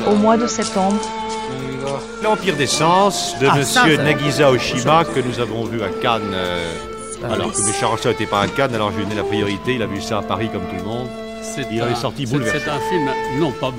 au 0.06 0.14
mois 0.14 0.36
de 0.36 0.46
septembre. 0.46 1.00
L'Empire 2.22 2.56
des 2.56 2.66
Sens 2.66 3.36
de 3.40 3.46
ah, 3.50 3.56
Monsieur. 3.56 3.96
Nagisa 3.98 4.50
Oshima 4.50 5.04
que 5.04 5.20
nous 5.20 5.38
avons 5.40 5.64
vu 5.64 5.82
à 5.82 5.88
Cannes. 5.88 6.32
Euh, 6.32 6.72
ah, 7.22 7.32
alors 7.32 7.52
que 7.52 7.58
que 7.58 7.66
Méchard 7.66 7.96
n'était 8.04 8.26
pas 8.26 8.40
à 8.40 8.48
Cannes, 8.48 8.74
alors 8.74 8.90
je 8.90 8.96
lui 8.96 9.02
ai 9.02 9.06
donné 9.06 9.16
la 9.16 9.24
priorité. 9.24 9.74
Il 9.74 9.82
a 9.82 9.86
vu 9.86 10.00
ça 10.00 10.18
à 10.18 10.22
Paris 10.22 10.48
comme 10.52 10.62
tout 10.62 10.76
le 10.76 10.84
monde. 10.84 11.08
Il 11.70 11.80
un, 11.80 11.90
est 11.90 11.94
sorti 11.94 12.26
bouleversé. 12.26 12.60
C'est 12.64 12.70
un 12.70 12.80
film, 12.90 13.08
non 13.38 13.50
pas, 13.52 13.72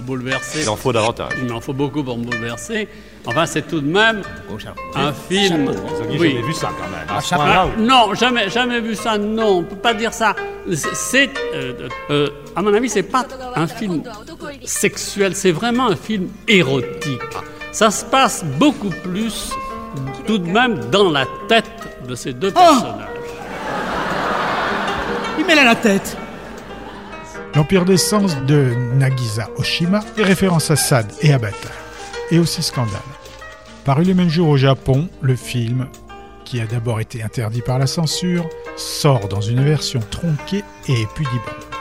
bouleversé. 0.00 0.62
Il 0.62 0.68
en 0.68 0.76
faut 0.76 0.92
davantage. 0.92 1.32
Il 1.42 1.52
en 1.52 1.60
faut 1.60 1.72
beaucoup 1.72 2.04
pour 2.04 2.16
me 2.18 2.24
bouleverser. 2.24 2.88
Enfin, 3.26 3.46
c'est 3.46 3.66
tout 3.66 3.80
de 3.80 3.90
même 3.90 4.22
oh, 4.50 4.56
un 4.94 5.12
film. 5.12 5.64
Vous 5.64 5.72
hein. 5.72 6.16
oui. 6.18 6.36
vu 6.46 6.52
ça 6.52 6.70
quand 6.78 6.90
même. 6.90 7.20
Ah, 7.32 7.66
non, 7.78 8.14
jamais, 8.14 8.50
jamais 8.50 8.80
vu 8.80 8.94
ça. 8.94 9.18
Non, 9.18 9.46
on 9.46 9.60
ne 9.62 9.66
peut 9.66 9.76
pas 9.76 9.94
dire 9.94 10.12
ça. 10.12 10.36
C'est, 10.72 11.30
euh, 11.54 11.88
euh, 12.10 12.28
à 12.54 12.62
mon 12.62 12.72
avis, 12.72 12.88
c'est 12.88 13.02
pas 13.02 13.26
un 13.56 13.66
film 13.66 14.02
sexuel. 14.64 15.34
C'est 15.34 15.52
vraiment 15.52 15.88
un 15.88 15.96
film 15.96 16.28
érotique. 16.48 17.20
Ça 17.72 17.90
se 17.90 18.04
passe 18.04 18.44
beaucoup 18.58 18.90
plus, 19.02 19.50
tout 20.26 20.38
de 20.38 20.48
même, 20.48 20.90
dans 20.90 21.10
la 21.10 21.26
tête 21.48 21.70
de 22.06 22.14
ces 22.14 22.32
deux 22.32 22.50
personnages. 22.50 23.08
Il 25.38 25.44
met 25.46 25.54
là 25.54 25.64
la 25.64 25.74
tête. 25.74 26.16
L'Empire 27.54 27.84
des 27.84 27.96
Sens 27.96 28.36
de 28.46 28.72
Nagisa 28.94 29.48
Oshima 29.56 30.00
est 30.18 30.22
référence 30.22 30.70
à 30.70 30.76
Sade 30.76 31.12
et 31.20 31.32
à 31.32 31.38
Bata, 31.38 31.68
et 32.30 32.38
aussi 32.38 32.62
scandale. 32.62 33.00
Paru 33.84 34.04
le 34.04 34.14
même 34.14 34.30
jour 34.30 34.48
au 34.48 34.56
Japon, 34.56 35.08
le 35.20 35.36
film, 35.36 35.86
qui 36.44 36.60
a 36.60 36.66
d'abord 36.66 37.00
été 37.00 37.22
interdit 37.22 37.62
par 37.62 37.78
la 37.78 37.86
censure, 37.86 38.48
sort 38.76 39.28
dans 39.28 39.40
une 39.40 39.62
version 39.62 40.00
tronquée 40.10 40.64
et 40.88 41.06
pudibonde. 41.14 41.73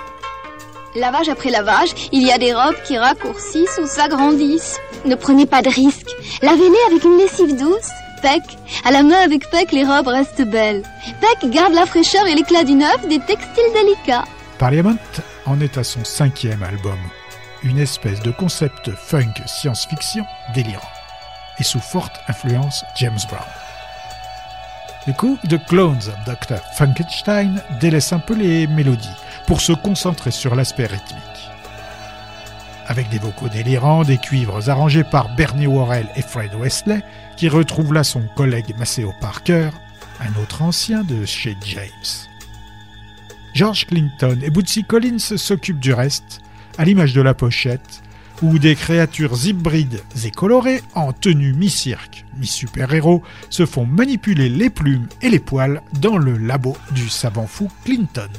Lavage 0.96 1.28
après 1.28 1.50
lavage, 1.50 1.90
il 2.12 2.22
y 2.22 2.32
a 2.32 2.38
des 2.38 2.54
robes 2.54 2.76
qui 2.86 2.98
raccourcissent 2.98 3.80
ou 3.82 3.88
s'agrandissent. 3.88 4.80
Ne 5.06 5.16
prenez 5.16 5.48
pas 5.48 5.64
de 5.64 5.70
risques. 5.70 6.12
Lavez-les 6.42 6.78
avec 6.88 7.04
une 7.04 7.18
lessive 7.18 7.56
douce. 7.58 7.90
Peck. 8.22 8.44
À 8.86 8.92
la 8.92 9.04
main 9.04 9.18
avec 9.18 9.50
Peck, 9.50 9.72
les 9.72 9.84
robes 9.84 10.08
restent 10.08 10.44
belles. 10.44 10.84
Peck 11.20 11.50
garde 11.50 11.74
la 11.74 11.86
fraîcheur 11.86 12.26
et 12.28 12.36
l'éclat 12.36 12.64
du 12.64 12.74
neuf 12.74 13.08
des 13.08 13.20
textiles 13.20 13.74
délicats. 13.74 14.24
Parliament 14.60 14.96
en 15.46 15.60
est 15.60 15.78
à 15.78 15.84
son 15.84 16.06
cinquième 16.06 16.64
album, 16.64 17.00
une 17.64 17.80
espèce 17.80 18.22
de 18.22 18.32
concept 18.32 18.92
funk 18.92 19.34
science-fiction 19.46 20.24
délirant, 20.54 20.82
et 21.60 21.64
sous 21.64 21.82
forte 21.82 22.16
influence 22.30 22.86
James 22.96 23.20
Brown. 23.28 23.63
Le 25.06 25.12
coup 25.12 25.38
de 25.44 25.58
Clones 25.58 25.98
of 25.98 26.16
Dr. 26.26 26.60
Frankenstein 26.76 27.62
délaisse 27.82 28.14
un 28.14 28.20
peu 28.20 28.36
les 28.36 28.68
mélodies 28.68 29.10
pour 29.48 29.60
se 29.60 29.74
concentrer 29.74 30.32
sur 30.32 30.56
l'aspect 30.56 30.86
rythmique. 30.86 31.22
Avec 32.88 33.10
des 33.10 33.20
vocaux 33.20 33.50
délirants, 33.50 34.04
des 34.04 34.18
cuivres 34.18 34.70
arrangés 34.70 35.04
par 35.04 35.36
Bernie 35.36 35.68
Worrell 35.68 36.08
et 36.16 36.22
Fred 36.22 36.52
Wesley, 36.56 37.04
qui 37.36 37.50
retrouvent 37.50 37.94
là 37.94 38.06
son 38.06 38.22
collègue 38.36 38.76
Maceo 38.78 39.14
Parker, 39.20 39.72
un 40.22 40.42
autre 40.42 40.62
ancien 40.62 41.04
de 41.04 41.26
chez 41.26 41.58
James. 41.66 42.30
George 43.54 43.86
Clinton 43.88 44.40
et 44.42 44.50
Bootsy 44.50 44.86
Collins 44.86 45.20
s'occupent 45.20 45.82
du 45.82 45.94
reste, 45.94 46.40
à 46.78 46.86
l'image 46.86 47.14
de 47.14 47.22
la 47.22 47.34
pochette, 47.34 48.02
où 48.42 48.60
des 48.60 48.76
créatures 48.76 49.46
hybrides 49.46 50.02
et 50.26 50.32
colorées, 50.32 50.82
en 50.96 51.14
tenue 51.14 51.54
mi-cirque, 51.54 52.26
mi-super-héros, 52.38 53.22
se 53.50 53.66
font 53.66 53.86
manipuler 53.86 54.50
les 54.50 54.70
plumes 54.70 55.08
et 55.22 55.30
les 55.30 55.40
poils 55.40 55.82
dans 56.02 56.18
le 56.18 56.38
labo 56.38 56.76
du 56.92 57.10
savant 57.10 57.48
fou 57.48 57.70
Clinton. 57.86 58.30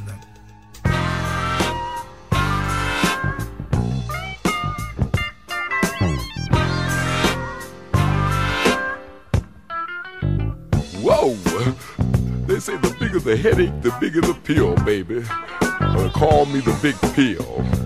They 12.46 12.60
say 12.60 12.76
the 12.76 12.94
bigger 13.00 13.18
the 13.18 13.36
headache, 13.36 13.82
the 13.82 13.90
bigger 13.98 14.20
the 14.20 14.34
pill, 14.34 14.76
baby. 14.84 15.24
Uh, 15.60 16.08
call 16.10 16.46
me 16.46 16.60
the 16.60 16.72
big 16.80 16.94
pill. 17.14 17.83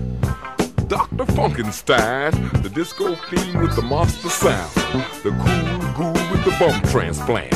Dr. 0.89 1.25
Funkenstein, 1.37 2.63
the 2.63 2.69
disco 2.69 3.13
fiend 3.13 3.61
with 3.61 3.75
the 3.75 3.81
monster 3.83 4.27
sound, 4.27 4.73
the 5.21 5.29
cool 5.29 5.93
ghoul 5.93 6.31
with 6.31 6.43
the 6.43 6.55
bum 6.57 6.81
transplant. 6.89 7.53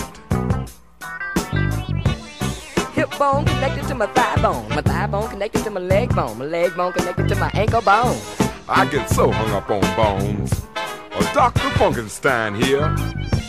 Hip 2.94 3.10
bone 3.18 3.44
connected 3.46 3.88
to 3.88 3.96
my 3.96 4.06
thigh 4.06 4.40
bone. 4.40 4.70
My 4.70 4.82
thigh 4.84 5.08
bone 5.08 5.28
connected 5.32 5.64
to 5.64 5.72
my 5.72 5.80
leg 5.80 6.14
bone. 6.14 6.38
My 6.38 6.46
leg 6.46 6.76
bone 6.76 6.94
connected 6.94 7.28
to 7.30 7.36
my 7.36 7.50
ankle 7.56 7.82
bone. 7.82 8.22
I 8.70 8.86
get 8.86 9.10
so 9.10 9.32
hung 9.32 9.50
up 9.50 9.68
on 9.72 9.82
bones. 9.96 10.54
Uh, 10.76 11.34
Dr. 11.34 11.70
Funkenstein 11.80 12.64
here. 12.64 12.96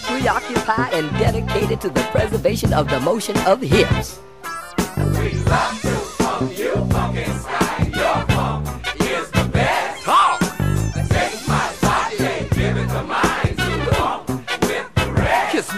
Preoccupied 0.05 0.95
and 0.95 1.11
dedicated 1.18 1.82
to 1.82 1.91
the 1.91 2.01
preservation 2.05 2.72
of 2.72 2.89
the 2.89 3.01
motion 3.01 3.37
of 3.41 3.61
hips. 3.61 4.18
We 4.97 5.35
love 5.45 5.82
to 5.82 5.89
funk 6.16 6.59
you, 6.59 6.72
Funkenstein. 6.72 7.63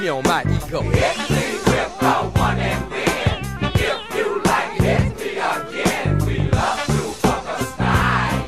Me 0.06 0.10
on 0.10 0.22
my 0.22 0.42
ego. 0.42 0.82
Hit 0.82 1.18
me 1.30 1.46
with 1.66 1.98
the 1.98 2.12
one 2.38 2.58
and 2.58 2.92
then. 2.92 3.44
If 3.74 4.14
you 4.16 4.28
like, 4.44 4.72
hit 4.80 5.02
me 5.18 5.30
again. 5.30 6.18
We 6.26 6.36
love 6.50 6.80
to 6.86 7.02
funk 7.22 7.46
a 7.48 7.58
style. 7.72 8.44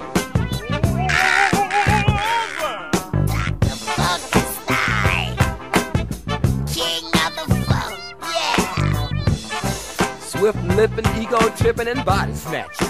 King 6.77 7.07
of 7.25 7.33
the 7.39 7.47
funk, 7.67 7.99
yeah. 8.23 8.59
Swift 10.21 10.63
lipping, 10.77 11.09
ego 11.21 11.41
tripping, 11.57 11.89
and 11.89 12.05
body 12.05 12.35
snatching. 12.35 12.89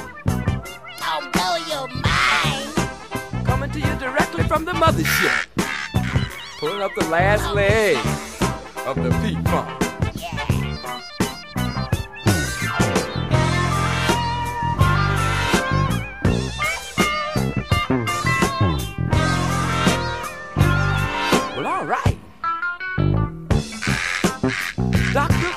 I'll 1.01 1.31
blow 1.31 1.57
your 1.73 1.89
mind. 1.89 2.73
Coming 3.47 3.71
to 3.71 3.79
you 3.81 3.95
directly 3.99 4.45
from 4.45 4.67
the 4.67 4.73
mothership. 4.73 5.47
Pulling 6.59 6.83
up 6.83 6.95
the 6.97 7.07
last 7.07 7.55
leg 7.55 7.97
of 8.89 8.97
the 8.97 9.11
Pete 9.21 9.49
Funk. 9.49 9.69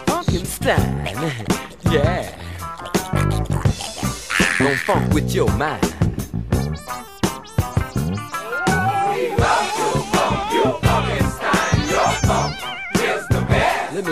Funkenstein. 0.08 0.82
yeah. 1.92 2.36
Don't 4.60 4.78
funk 4.80 5.14
with 5.14 5.34
your 5.34 5.50
mind. 5.56 6.01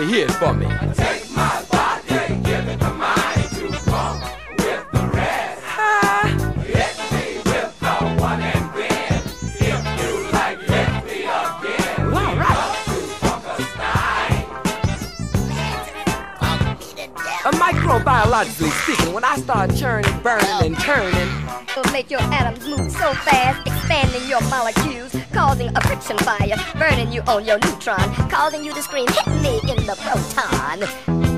Let 0.00 0.06
me 0.06 0.12
hear 0.14 0.26
it 0.26 0.32
for 0.32 0.54
me. 0.54 0.89
A 18.00 18.02
microbiologically 18.02 18.70
speaking, 18.82 19.12
when 19.12 19.24
I 19.24 19.36
start 19.36 19.74
churning, 19.76 20.10
burning, 20.22 20.46
and 20.64 20.78
turning, 20.78 21.28
It'll 21.76 21.92
make 21.92 22.10
your 22.10 22.20
atoms 22.20 22.66
move 22.66 22.90
so 22.90 23.12
fast, 23.12 23.66
expanding 23.66 24.26
your 24.28 24.40
molecules, 24.48 25.14
causing 25.32 25.68
a 25.76 25.80
friction 25.82 26.16
fire, 26.18 26.56
burning 26.78 27.12
you 27.12 27.20
on 27.22 27.44
your 27.44 27.58
neutron, 27.58 28.12
causing 28.30 28.64
you 28.64 28.72
to 28.72 28.82
scream, 28.82 29.06
hit 29.06 29.26
me 29.42 29.60
in 29.70 29.84
the 29.86 29.96
proton. 30.00 31.29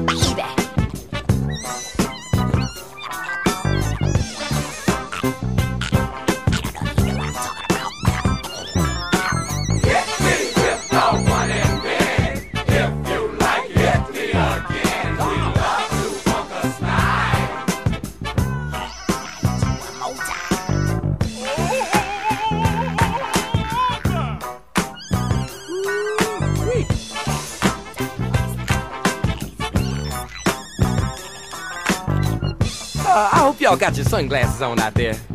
Y'all 33.73 33.79
got 33.79 33.97
your 33.97 34.05
sunglasses 34.05 34.61
on 34.61 34.79
out 34.79 34.93
there. 34.93 35.32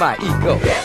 my 0.00 0.14
ego. 0.16 0.77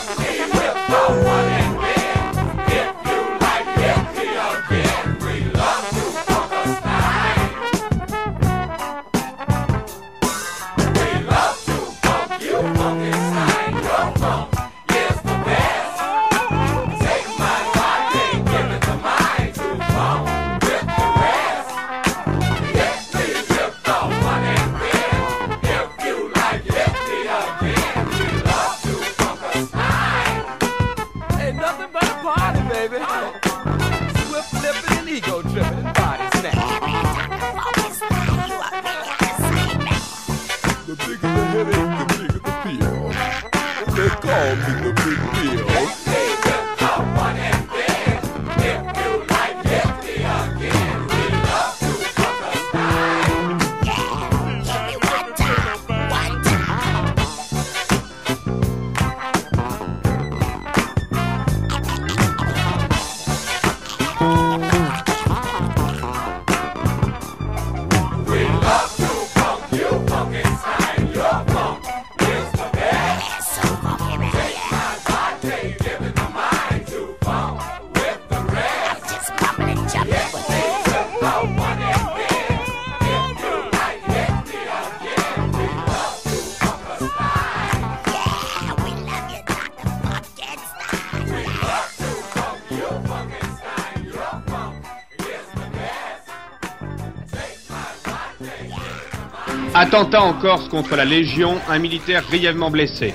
Attentat 99.94 100.22
en 100.24 100.32
Corse 100.32 100.68
contre 100.68 100.96
la 100.96 101.04
Légion, 101.04 101.54
un 101.68 101.78
militaire 101.78 102.24
grièvement 102.28 102.68
blessé. 102.68 103.14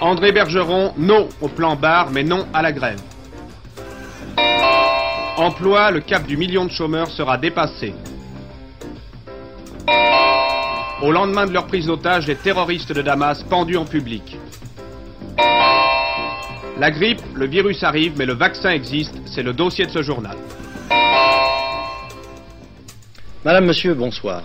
André 0.00 0.30
Bergeron, 0.30 0.94
non 0.96 1.28
au 1.40 1.48
plan 1.48 1.74
bar, 1.74 2.12
mais 2.12 2.22
non 2.22 2.46
à 2.54 2.62
la 2.62 2.70
grève. 2.70 3.00
Emploi, 5.36 5.90
le 5.90 5.98
cap 5.98 6.24
du 6.28 6.36
million 6.36 6.64
de 6.64 6.70
chômeurs 6.70 7.10
sera 7.10 7.38
dépassé. 7.38 7.92
Au 11.02 11.10
lendemain 11.10 11.46
de 11.46 11.52
leur 11.52 11.66
prise 11.66 11.86
d'otage, 11.86 12.28
les 12.28 12.36
terroristes 12.36 12.92
de 12.92 13.02
Damas 13.02 13.42
pendus 13.50 13.78
en 13.78 13.84
public. 13.84 14.38
La 16.78 16.92
grippe, 16.92 17.22
le 17.34 17.46
virus 17.46 17.82
arrive, 17.82 18.12
mais 18.16 18.26
le 18.26 18.34
vaccin 18.34 18.70
existe, 18.70 19.16
c'est 19.26 19.42
le 19.42 19.52
dossier 19.52 19.86
de 19.86 19.90
ce 19.90 20.02
journal. 20.02 20.36
Madame, 23.44 23.66
monsieur, 23.66 23.94
bonsoir. 23.94 24.42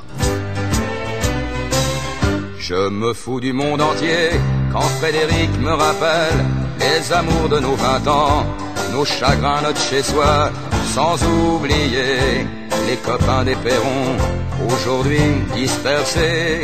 Je 2.59 2.89
me 2.89 3.13
fous 3.13 3.39
du 3.39 3.51
monde 3.51 3.81
entier 3.81 4.29
quand 4.71 4.81
Frédéric 4.81 5.49
me 5.59 5.71
rappelle 5.71 6.45
les 6.79 7.11
amours 7.11 7.49
de 7.49 7.59
nos 7.59 7.75
vingt 7.75 8.07
ans, 8.07 8.45
nos 8.93 9.03
chagrins, 9.03 9.61
notre 9.63 9.81
chez-soi, 9.81 10.51
sans 10.93 11.17
oublier 11.25 12.45
les 12.87 12.95
copains 13.03 13.43
des 13.43 13.55
perrons, 13.55 14.15
aujourd'hui 14.67 15.19
dispersés 15.55 16.61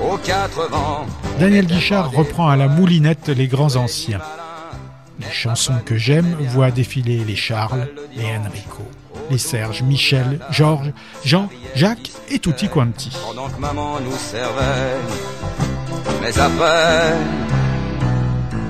aux 0.00 0.16
quatre 0.16 0.70
vents. 0.70 1.06
Daniel 1.40 1.66
Guichard 1.66 2.12
reprend 2.12 2.48
à 2.48 2.56
la 2.56 2.68
moulinette 2.68 3.28
les 3.28 3.48
grands 3.48 3.76
anciens. 3.76 4.20
Les 5.18 5.32
chansons 5.32 5.80
que 5.84 5.96
j'aime 5.96 6.36
voient 6.40 6.70
défiler 6.70 7.24
les 7.24 7.36
Charles, 7.36 7.88
les 8.16 8.24
Enrico, 8.24 8.88
les 9.30 9.38
Serge, 9.38 9.82
Michel, 9.82 10.40
Georges, 10.50 10.92
Jean, 11.24 11.48
Jacques 11.74 12.10
et 12.30 12.38
tutti 12.38 12.68
quanti. 12.68 13.10
pendant 13.26 13.48
que 13.48 13.60
maman 13.60 14.00
nous 14.00 14.16
servait. 14.16 14.96
Mais 16.22 16.38
après, 16.38 17.14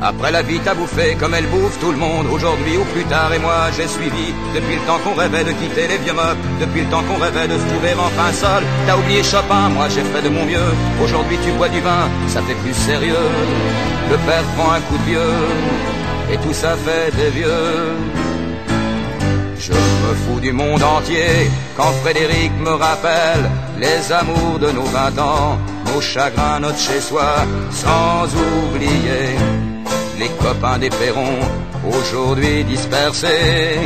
après 0.03 0.31
la 0.31 0.43
vie 0.43 0.61
t'a 0.61 0.75
bouffé 0.75 1.17
comme 1.19 1.35
elle 1.35 1.47
bouffe 1.47 1.79
tout 1.81 1.91
le 1.91 1.99
monde, 1.99 2.27
aujourd'hui 2.31 2.77
ou 2.77 2.85
plus 2.95 3.05
tard, 3.05 3.33
et 3.33 3.39
moi 3.39 3.71
j'ai 3.77 3.89
suivi. 3.89 4.33
Depuis 4.55 4.77
le 4.77 4.83
temps 4.83 4.99
qu'on 5.05 5.15
rêvait 5.15 5.45
de 5.45 5.53
quitter 5.53 5.89
les 5.89 5.99
vieux 5.99 6.13
meubles, 6.13 6.41
depuis 6.61 6.83
le 6.83 6.87
temps 6.87 7.03
qu'on 7.03 7.21
rêvait 7.21 7.49
de 7.49 7.59
se 7.59 7.67
trouver 7.67 7.95
enfin 7.99 8.33
seul. 8.33 8.63
T'as 8.87 8.97
oublié 8.97 9.23
Chopin, 9.23 9.69
moi 9.71 9.89
j'ai 9.89 10.03
fait 10.03 10.23
de 10.23 10.29
mon 10.29 10.45
mieux. 10.45 10.71
Aujourd'hui 11.03 11.39
tu 11.45 11.51
bois 11.53 11.69
du 11.69 11.81
vin, 11.81 12.09
ça 12.29 12.43
fait 12.43 12.55
plus 12.55 12.75
sérieux. 12.75 13.29
Le 14.11 14.17
père 14.19 14.45
prend 14.57 14.73
un 14.73 14.81
coup 14.81 14.99
de 14.99 15.05
vieux, 15.05 15.37
et 16.33 16.37
tout 16.39 16.53
ça 16.53 16.77
fait 16.77 17.11
des 17.17 17.31
vieux. 17.31 18.28
Je 19.59 19.73
me 19.73 20.15
fous 20.15 20.41
du 20.41 20.53
monde 20.53 20.83
entier 20.83 21.51
quand 21.77 21.93
Frédéric 22.03 22.53
me 22.61 22.71
rappelle 22.71 23.51
les 23.79 24.13
amours 24.13 24.59
de 24.61 24.71
nos 24.71 24.85
vingt 24.85 25.19
ans, 25.19 25.59
nos 25.93 26.01
chagrins, 26.01 26.61
notre 26.61 26.79
chez-soi, 26.79 27.45
sans 27.73 28.27
oublier 28.27 29.37
les 30.19 30.29
copains 30.41 30.79
des 30.79 30.91
perrons, 30.91 31.41
aujourd'hui 31.89 32.63
dispersés 32.65 33.81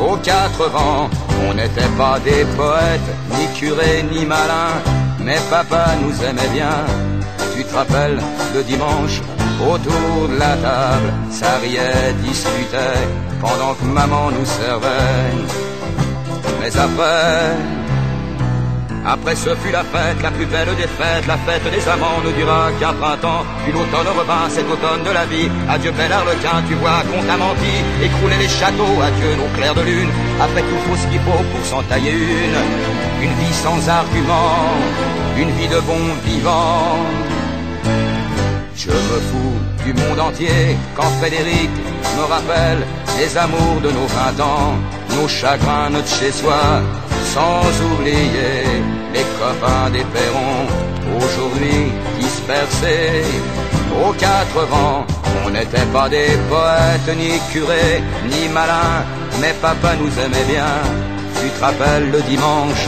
aux 0.00 0.16
quatre 0.16 0.70
vents. 0.70 1.10
On 1.46 1.54
n'était 1.54 1.92
pas 1.98 2.18
des 2.20 2.44
poètes, 2.56 3.10
ni 3.36 3.58
curés, 3.58 4.02
ni 4.10 4.24
malins, 4.24 4.80
mais 5.20 5.38
papa 5.50 5.88
nous 6.02 6.24
aimait 6.24 6.52
bien. 6.54 6.84
Tu 7.54 7.64
te 7.64 7.74
rappelles 7.74 8.20
le 8.54 8.62
dimanche 8.62 9.20
Autour 9.60 10.28
de 10.28 10.38
la 10.38 10.54
table, 10.56 11.12
ça 11.30 11.58
riait, 11.62 12.12
discutait, 12.22 13.08
pendant 13.40 13.74
que 13.74 13.84
maman 13.84 14.30
nous 14.30 14.44
servait. 14.44 15.32
Mais 16.60 16.76
après, 16.76 17.56
après 19.06 19.34
ce 19.34 19.54
fut 19.54 19.72
la 19.72 19.82
fête, 19.84 20.20
la 20.22 20.30
plus 20.30 20.46
belle 20.46 20.68
des 20.76 20.90
fêtes, 20.98 21.26
la 21.26 21.38
fête 21.38 21.62
des 21.72 21.88
amants 21.88 22.20
ne 22.24 22.32
dura 22.32 22.70
qu'un 22.78 22.92
printemps, 22.92 23.44
puis 23.64 23.72
l'automne 23.72 24.10
revint, 24.18 24.48
cet 24.50 24.68
automne 24.68 25.02
de 25.04 25.10
la 25.10 25.24
vie. 25.24 25.48
Adieu 25.70 25.92
bel 25.92 26.12
arlequin, 26.12 26.62
tu 26.68 26.74
vois 26.74 27.02
qu'on 27.08 27.22
t'a 27.24 27.36
menti, 27.36 27.74
écrouler 28.02 28.36
les 28.38 28.48
châteaux, 28.48 29.00
adieu 29.00 29.36
nos 29.40 29.50
clairs 29.56 29.74
de 29.74 29.82
lune. 29.82 30.10
Après 30.38 30.60
tout 30.60 30.80
faut 30.86 30.96
ce 30.96 31.06
qu'il 31.06 31.20
faut 31.20 31.44
pour 31.52 31.64
s'en 31.64 31.82
tailler 31.84 32.12
une, 32.12 33.24
une 33.24 33.34
vie 33.40 33.54
sans 33.54 33.88
argument, 33.88 34.74
une 35.38 35.50
vie 35.50 35.68
de 35.68 35.80
bon 35.80 36.02
vivant. 36.24 36.98
Je 38.78 38.90
me 38.90 39.18
fous 39.28 39.58
du 39.86 39.94
monde 39.94 40.20
entier 40.20 40.76
quand 40.94 41.10
Frédéric 41.18 41.70
me 42.16 42.24
rappelle 42.24 42.86
les 43.18 43.36
amours 43.38 43.80
de 43.82 43.90
nos 43.90 44.06
vingt 44.06 44.38
ans, 44.44 44.74
nos 45.16 45.26
chagrins, 45.26 45.88
notre 45.90 46.08
chez-soi, 46.08 46.82
sans 47.32 47.62
oublier 47.90 48.66
les 49.14 49.24
copains 49.40 49.88
des 49.90 50.04
perrons, 50.14 50.66
aujourd'hui 51.16 51.90
dispersés 52.20 53.24
aux 54.04 54.12
quatre 54.12 54.66
vents. 54.70 55.06
On 55.46 55.50
n'était 55.50 55.88
pas 55.90 56.10
des 56.10 56.36
poètes, 56.50 57.16
ni 57.16 57.32
curés, 57.50 58.02
ni 58.30 58.48
malins, 58.52 59.04
mais 59.40 59.54
papa 59.62 59.94
nous 59.98 60.12
aimait 60.22 60.48
bien. 60.52 60.74
Tu 61.40 61.48
te 61.48 61.60
rappelles 61.64 62.10
le 62.10 62.20
dimanche, 62.22 62.84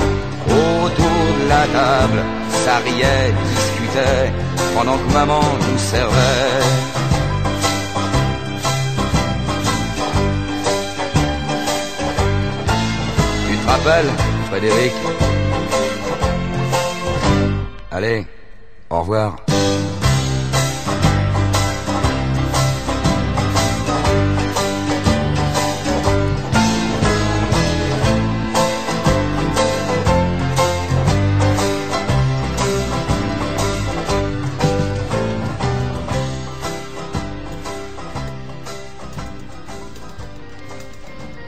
autour 0.46 1.20
de 1.40 1.48
la 1.48 1.64
table, 1.78 2.20
ça 2.64 2.76
riait, 2.84 3.32
discutait, 3.54 4.32
pendant 4.78 4.96
que 4.96 5.12
maman 5.12 5.40
nous 5.40 5.78
servait. 5.78 6.62
Tu 13.48 13.56
te 13.56 13.66
rappelles, 13.68 14.10
Frédéric? 14.48 14.92
Allez, 17.90 18.26
au 18.88 19.00
revoir. 19.00 19.36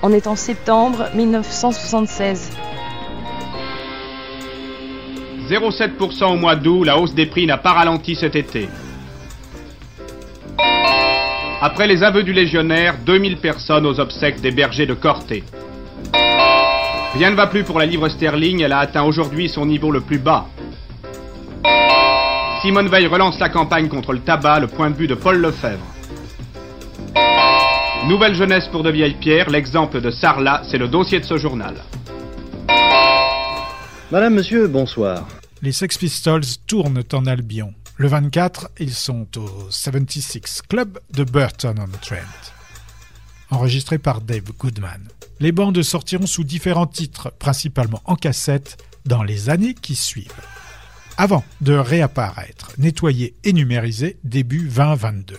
On 0.03 0.13
est 0.15 0.27
en 0.27 0.35
septembre 0.35 1.11
1976. 1.15 2.51
0,7% 5.51 6.25
au 6.25 6.37
mois 6.37 6.57
d'août, 6.57 6.85
la 6.85 6.97
hausse 6.97 7.13
des 7.13 7.27
prix 7.27 7.47
n'a 7.47 7.59
pas 7.59 7.73
ralenti 7.73 8.15
cet 8.15 8.35
été. 8.35 8.71
Après 11.61 11.87
les 11.87 12.03
aveux 12.03 12.23
du 12.23 12.33
légionnaire, 12.33 12.97
2000 13.05 13.37
personnes 13.37 13.85
aux 13.85 14.01
obsèques 14.01 14.41
des 14.41 14.53
bergers 14.53 14.87
de 14.87 14.95
Corté. 14.95 15.45
Rien 17.13 17.31
ne 17.31 17.37
va 17.37 17.49
plus 17.49 17.65
pour 17.65 17.79
la 17.79 17.85
livre 17.85 18.09
sterling, 18.09 18.63
elle 18.63 18.73
a 18.73 18.79
atteint 18.79 19.03
aujourd'hui 19.03 19.51
son 19.51 19.67
niveau 19.67 19.91
le 19.91 20.01
plus 20.01 20.19
bas. 20.19 20.47
Simone 22.63 22.89
Veil 22.89 23.07
relance 23.07 23.39
la 23.39 23.51
campagne 23.51 23.89
contre 23.89 24.15
le 24.15 24.21
tabac, 24.21 24.61
le 24.61 24.69
point 24.69 24.89
de 24.89 24.97
vue 24.97 25.09
de 25.09 25.15
Paul 25.15 25.37
Lefebvre. 25.37 25.90
Nouvelle 28.07 28.35
jeunesse 28.35 28.67
pour 28.69 28.83
de 28.83 28.91
vieilles 28.91 29.19
pierres, 29.21 29.51
l'exemple 29.51 30.01
de 30.01 30.11
Sarlat, 30.11 30.63
c'est 30.71 30.79
le 30.79 30.89
dossier 30.89 31.21
de 31.21 31.25
ce 31.25 31.37
journal. 31.37 31.75
Madame, 34.11 34.35
monsieur, 34.35 34.67
bonsoir. 34.69 35.29
Les 35.61 35.73
Sex 35.73 35.99
Pistols 35.99 36.41
tournent 36.67 37.05
en 37.13 37.27
Albion. 37.27 37.75
Le 37.97 38.09
24, 38.09 38.71
ils 38.81 38.95
sont 38.95 39.27
au 39.37 39.49
76 39.69 40.63
Club 40.69 40.99
de 41.13 41.25
Burton-on-Trent. 41.25 42.53
Enregistré 43.51 43.99
par 43.99 44.23
Dave 44.23 44.51
Goodman. 44.59 45.07
Les 45.39 45.53
bandes 45.53 45.83
sortiront 45.83 46.27
sous 46.27 46.45
différents 46.45 46.87
titres, 46.87 47.31
principalement 47.39 48.01
en 48.07 48.17
cassette, 48.17 48.79
dans 49.05 49.23
les 49.23 49.51
années 49.51 49.75
qui 49.75 49.95
suivent. 49.95 50.33
Avant 51.19 51.45
de 51.61 51.75
réapparaître, 51.75 52.73
nettoyés 52.79 53.35
et 53.45 53.53
numérisés 53.53 54.17
début 54.25 54.71
2022. 54.71 55.39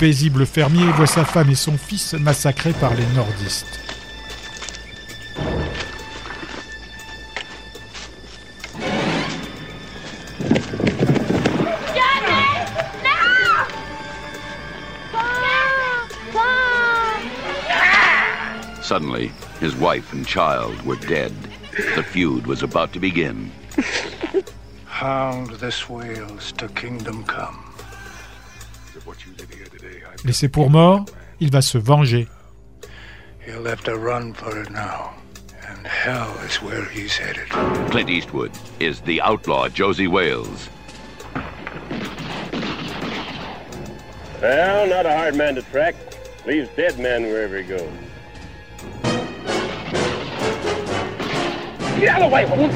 Le 0.00 0.06
paisible 0.06 0.46
fermier 0.46 0.90
voit 0.92 1.06
sa 1.06 1.26
femme 1.26 1.50
et 1.50 1.54
son 1.54 1.76
fils 1.76 2.14
massacrés 2.14 2.72
par 2.72 2.94
les 2.94 3.04
nordistes. 3.14 3.78
Suddenly, 18.80 19.30
his 19.60 19.76
wife 19.76 20.14
and 20.14 20.26
child 20.26 20.80
were 20.86 20.96
dead. 20.96 21.34
The 21.94 22.02
feud 22.02 22.46
was 22.46 22.62
about 22.62 22.94
to 22.94 22.98
begin. 22.98 23.52
Hound 24.86 25.50
this 25.60 25.90
wales 25.90 26.52
to 26.52 26.68
kingdom 26.68 27.22
come. 27.24 27.69
Laissé 30.24 30.48
pour 30.48 30.70
mort, 30.70 31.04
il 31.40 31.50
va 31.50 31.62
se 31.62 31.78
venger. 31.78 32.28
He'll 33.44 33.64
have 33.66 33.82
to 33.84 33.96
run 33.96 34.34
for 34.34 34.60
it 34.60 34.70
now. 34.70 35.12
And 35.66 35.86
hell 35.86 36.30
is 36.46 36.60
where 36.62 36.84
he's 36.84 37.16
headed. 37.16 37.48
Clint 37.90 38.10
Eastwood 38.10 38.52
is 38.78 39.00
the 39.00 39.20
outlaw 39.22 39.68
Josie 39.68 40.08
Wales. 40.08 40.68
Well, 44.42 44.86
not 44.86 45.06
a 45.06 45.12
hard 45.14 45.36
man 45.36 45.54
to 45.54 45.62
track. 45.62 45.94
Leaves 46.46 46.68
dead 46.76 46.98
men 46.98 47.24
wherever 47.24 47.58
he 47.58 47.64
goes. 47.64 47.90
Get 51.98 52.08
out 52.08 52.22
of 52.22 52.30
the 52.30 52.34
way, 52.34 52.44
woman! 52.46 52.70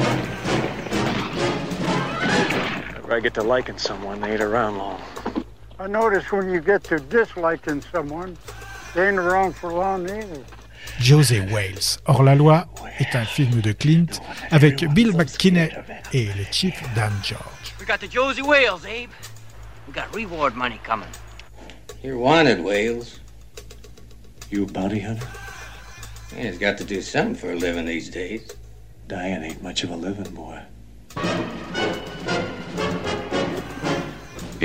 If 3.03 3.09
I 3.09 3.19
get 3.19 3.33
to 3.35 3.43
liking 3.43 3.77
someone, 3.77 4.21
they 4.21 4.33
ain't 4.33 4.41
around 4.41 4.77
long. 4.77 5.01
I 5.77 5.87
notice 5.87 6.31
when 6.31 6.49
you 6.49 6.61
get 6.61 6.83
to 6.85 6.99
disliking 6.99 7.81
someone, 7.91 8.37
they 8.93 9.09
ain't 9.09 9.17
around 9.17 9.55
for 9.55 9.73
long 9.73 10.09
either. 10.09 10.43
José 10.99 11.41
Wales, 11.51 11.99
hors 12.07 12.23
la 12.23 12.35
loi, 12.35 12.65
est 12.99 13.15
un 13.15 13.25
film 13.25 13.59
de 13.59 13.73
Clint 13.73 14.21
avec 14.51 14.85
Bill 14.93 15.11
McKinney 15.13 15.69
et 16.13 16.27
le 16.37 16.45
Chief 16.51 16.81
Dan 16.95 17.11
George. 17.21 17.73
We 17.79 17.85
got 17.85 17.99
the 17.99 18.07
Josie 18.07 18.41
Wales, 18.41 18.85
Abe. 18.85 19.09
We 19.87 19.93
got 19.93 20.13
reward 20.15 20.55
money 20.55 20.79
coming. 20.83 21.09
You're 22.01 22.17
wanted, 22.17 22.63
Wales. 22.63 23.19
You 24.49 24.63
a 24.63 24.67
bounty 24.67 24.99
hunter? 24.99 25.27
Yeah, 26.35 26.43
he's 26.43 26.57
got 26.57 26.77
to 26.77 26.85
do 26.85 27.01
something 27.01 27.35
for 27.35 27.51
a 27.51 27.55
living 27.55 27.85
these 27.85 28.09
days. 28.09 28.49
Dying 29.07 29.43
ain't 29.43 29.61
much 29.61 29.83
of 29.83 29.91
a 29.91 29.95
living, 29.95 30.33
boy. 30.33 30.61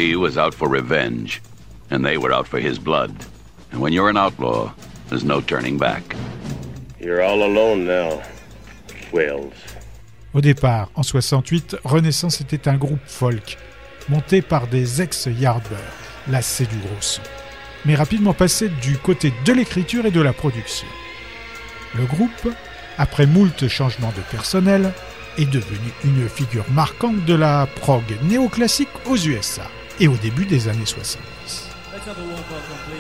He 0.01 0.17
was 0.17 0.39
out 0.39 0.55
for 0.55 0.67
revenge, 0.67 1.43
and 1.91 2.03
they 2.03 2.17
were 2.17 2.33
out 2.33 2.49
for 2.49 2.59
his 2.59 2.79
blood. 2.79 3.13
And 3.71 3.83
when 3.83 3.93
you're 3.93 4.09
an 4.09 4.17
outlaw, 4.17 4.73
there's 5.11 5.25
no 5.25 5.43
turning 5.43 5.77
back. 5.77 6.17
You're 6.99 7.23
all 7.23 7.43
alone 7.43 7.85
now, 7.85 8.23
Wales. 9.13 9.53
Au 10.33 10.41
départ, 10.41 10.89
en 10.95 11.03
68, 11.03 11.77
Renaissance 11.85 12.41
était 12.41 12.67
un 12.67 12.77
groupe 12.77 13.05
folk, 13.05 13.59
monté 14.09 14.41
par 14.41 14.69
des 14.69 15.03
ex-Yardbirds, 15.03 15.79
lassés 16.29 16.65
du 16.65 16.79
gros 16.79 17.01
son, 17.01 17.21
mais 17.85 17.95
rapidement 17.95 18.33
passé 18.33 18.71
du 18.81 18.97
côté 18.97 19.35
de 19.45 19.53
l'écriture 19.53 20.07
et 20.07 20.11
de 20.11 20.23
la 20.23 20.33
production. 20.33 20.89
Le 21.95 22.07
groupe, 22.07 22.49
après 22.97 23.27
moult 23.27 23.69
changements 23.69 24.15
de 24.17 24.23
personnel, 24.31 24.95
est 25.37 25.51
devenu 25.51 25.93
une 26.05 26.27
figure 26.27 26.65
marquante 26.71 27.23
de 27.27 27.35
la 27.35 27.69
prog 27.83 28.05
néoclassique 28.23 28.89
aux 29.07 29.19
USA 29.19 29.69
et 30.01 30.09
au 30.09 30.17
début 30.17 30.47
des 30.47 30.69
années 30.69 30.87
70. 30.87 31.69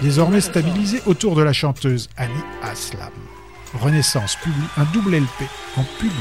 Désormais 0.02 0.40
stabilisé 0.40 1.02
autour 1.06 1.34
de 1.34 1.42
la 1.42 1.52
chanteuse 1.52 2.08
Annie 2.16 2.32
Aslam, 2.62 3.10
Renaissance 3.74 4.36
publie 4.36 4.66
un 4.76 4.84
double 4.92 5.16
LP 5.16 5.44
en 5.76 5.84
public, 5.98 6.14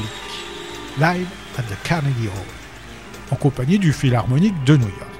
Live 0.98 1.28
at 1.58 1.62
the 1.62 1.76
Carnegie 1.84 2.28
Hall, 2.28 3.30
en 3.30 3.36
compagnie 3.36 3.78
du 3.78 3.92
Philharmonique 3.92 4.64
de 4.64 4.76
New 4.76 4.88
York. 4.88 5.10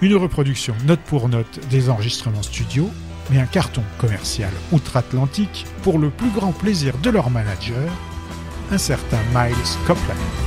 Une 0.00 0.16
reproduction 0.16 0.74
note 0.86 1.00
pour 1.00 1.28
note 1.28 1.60
des 1.68 1.90
enregistrements 1.90 2.42
studio, 2.42 2.90
mais 3.30 3.38
un 3.38 3.46
carton 3.46 3.82
commercial 3.98 4.52
outre-Atlantique 4.72 5.66
pour 5.82 5.98
le 5.98 6.10
plus 6.10 6.30
grand 6.30 6.52
plaisir 6.52 6.96
de 6.98 7.10
leur 7.10 7.30
manager, 7.30 7.90
un 8.70 8.78
certain 8.78 9.20
Miles 9.34 9.54
Copeland. 9.86 10.45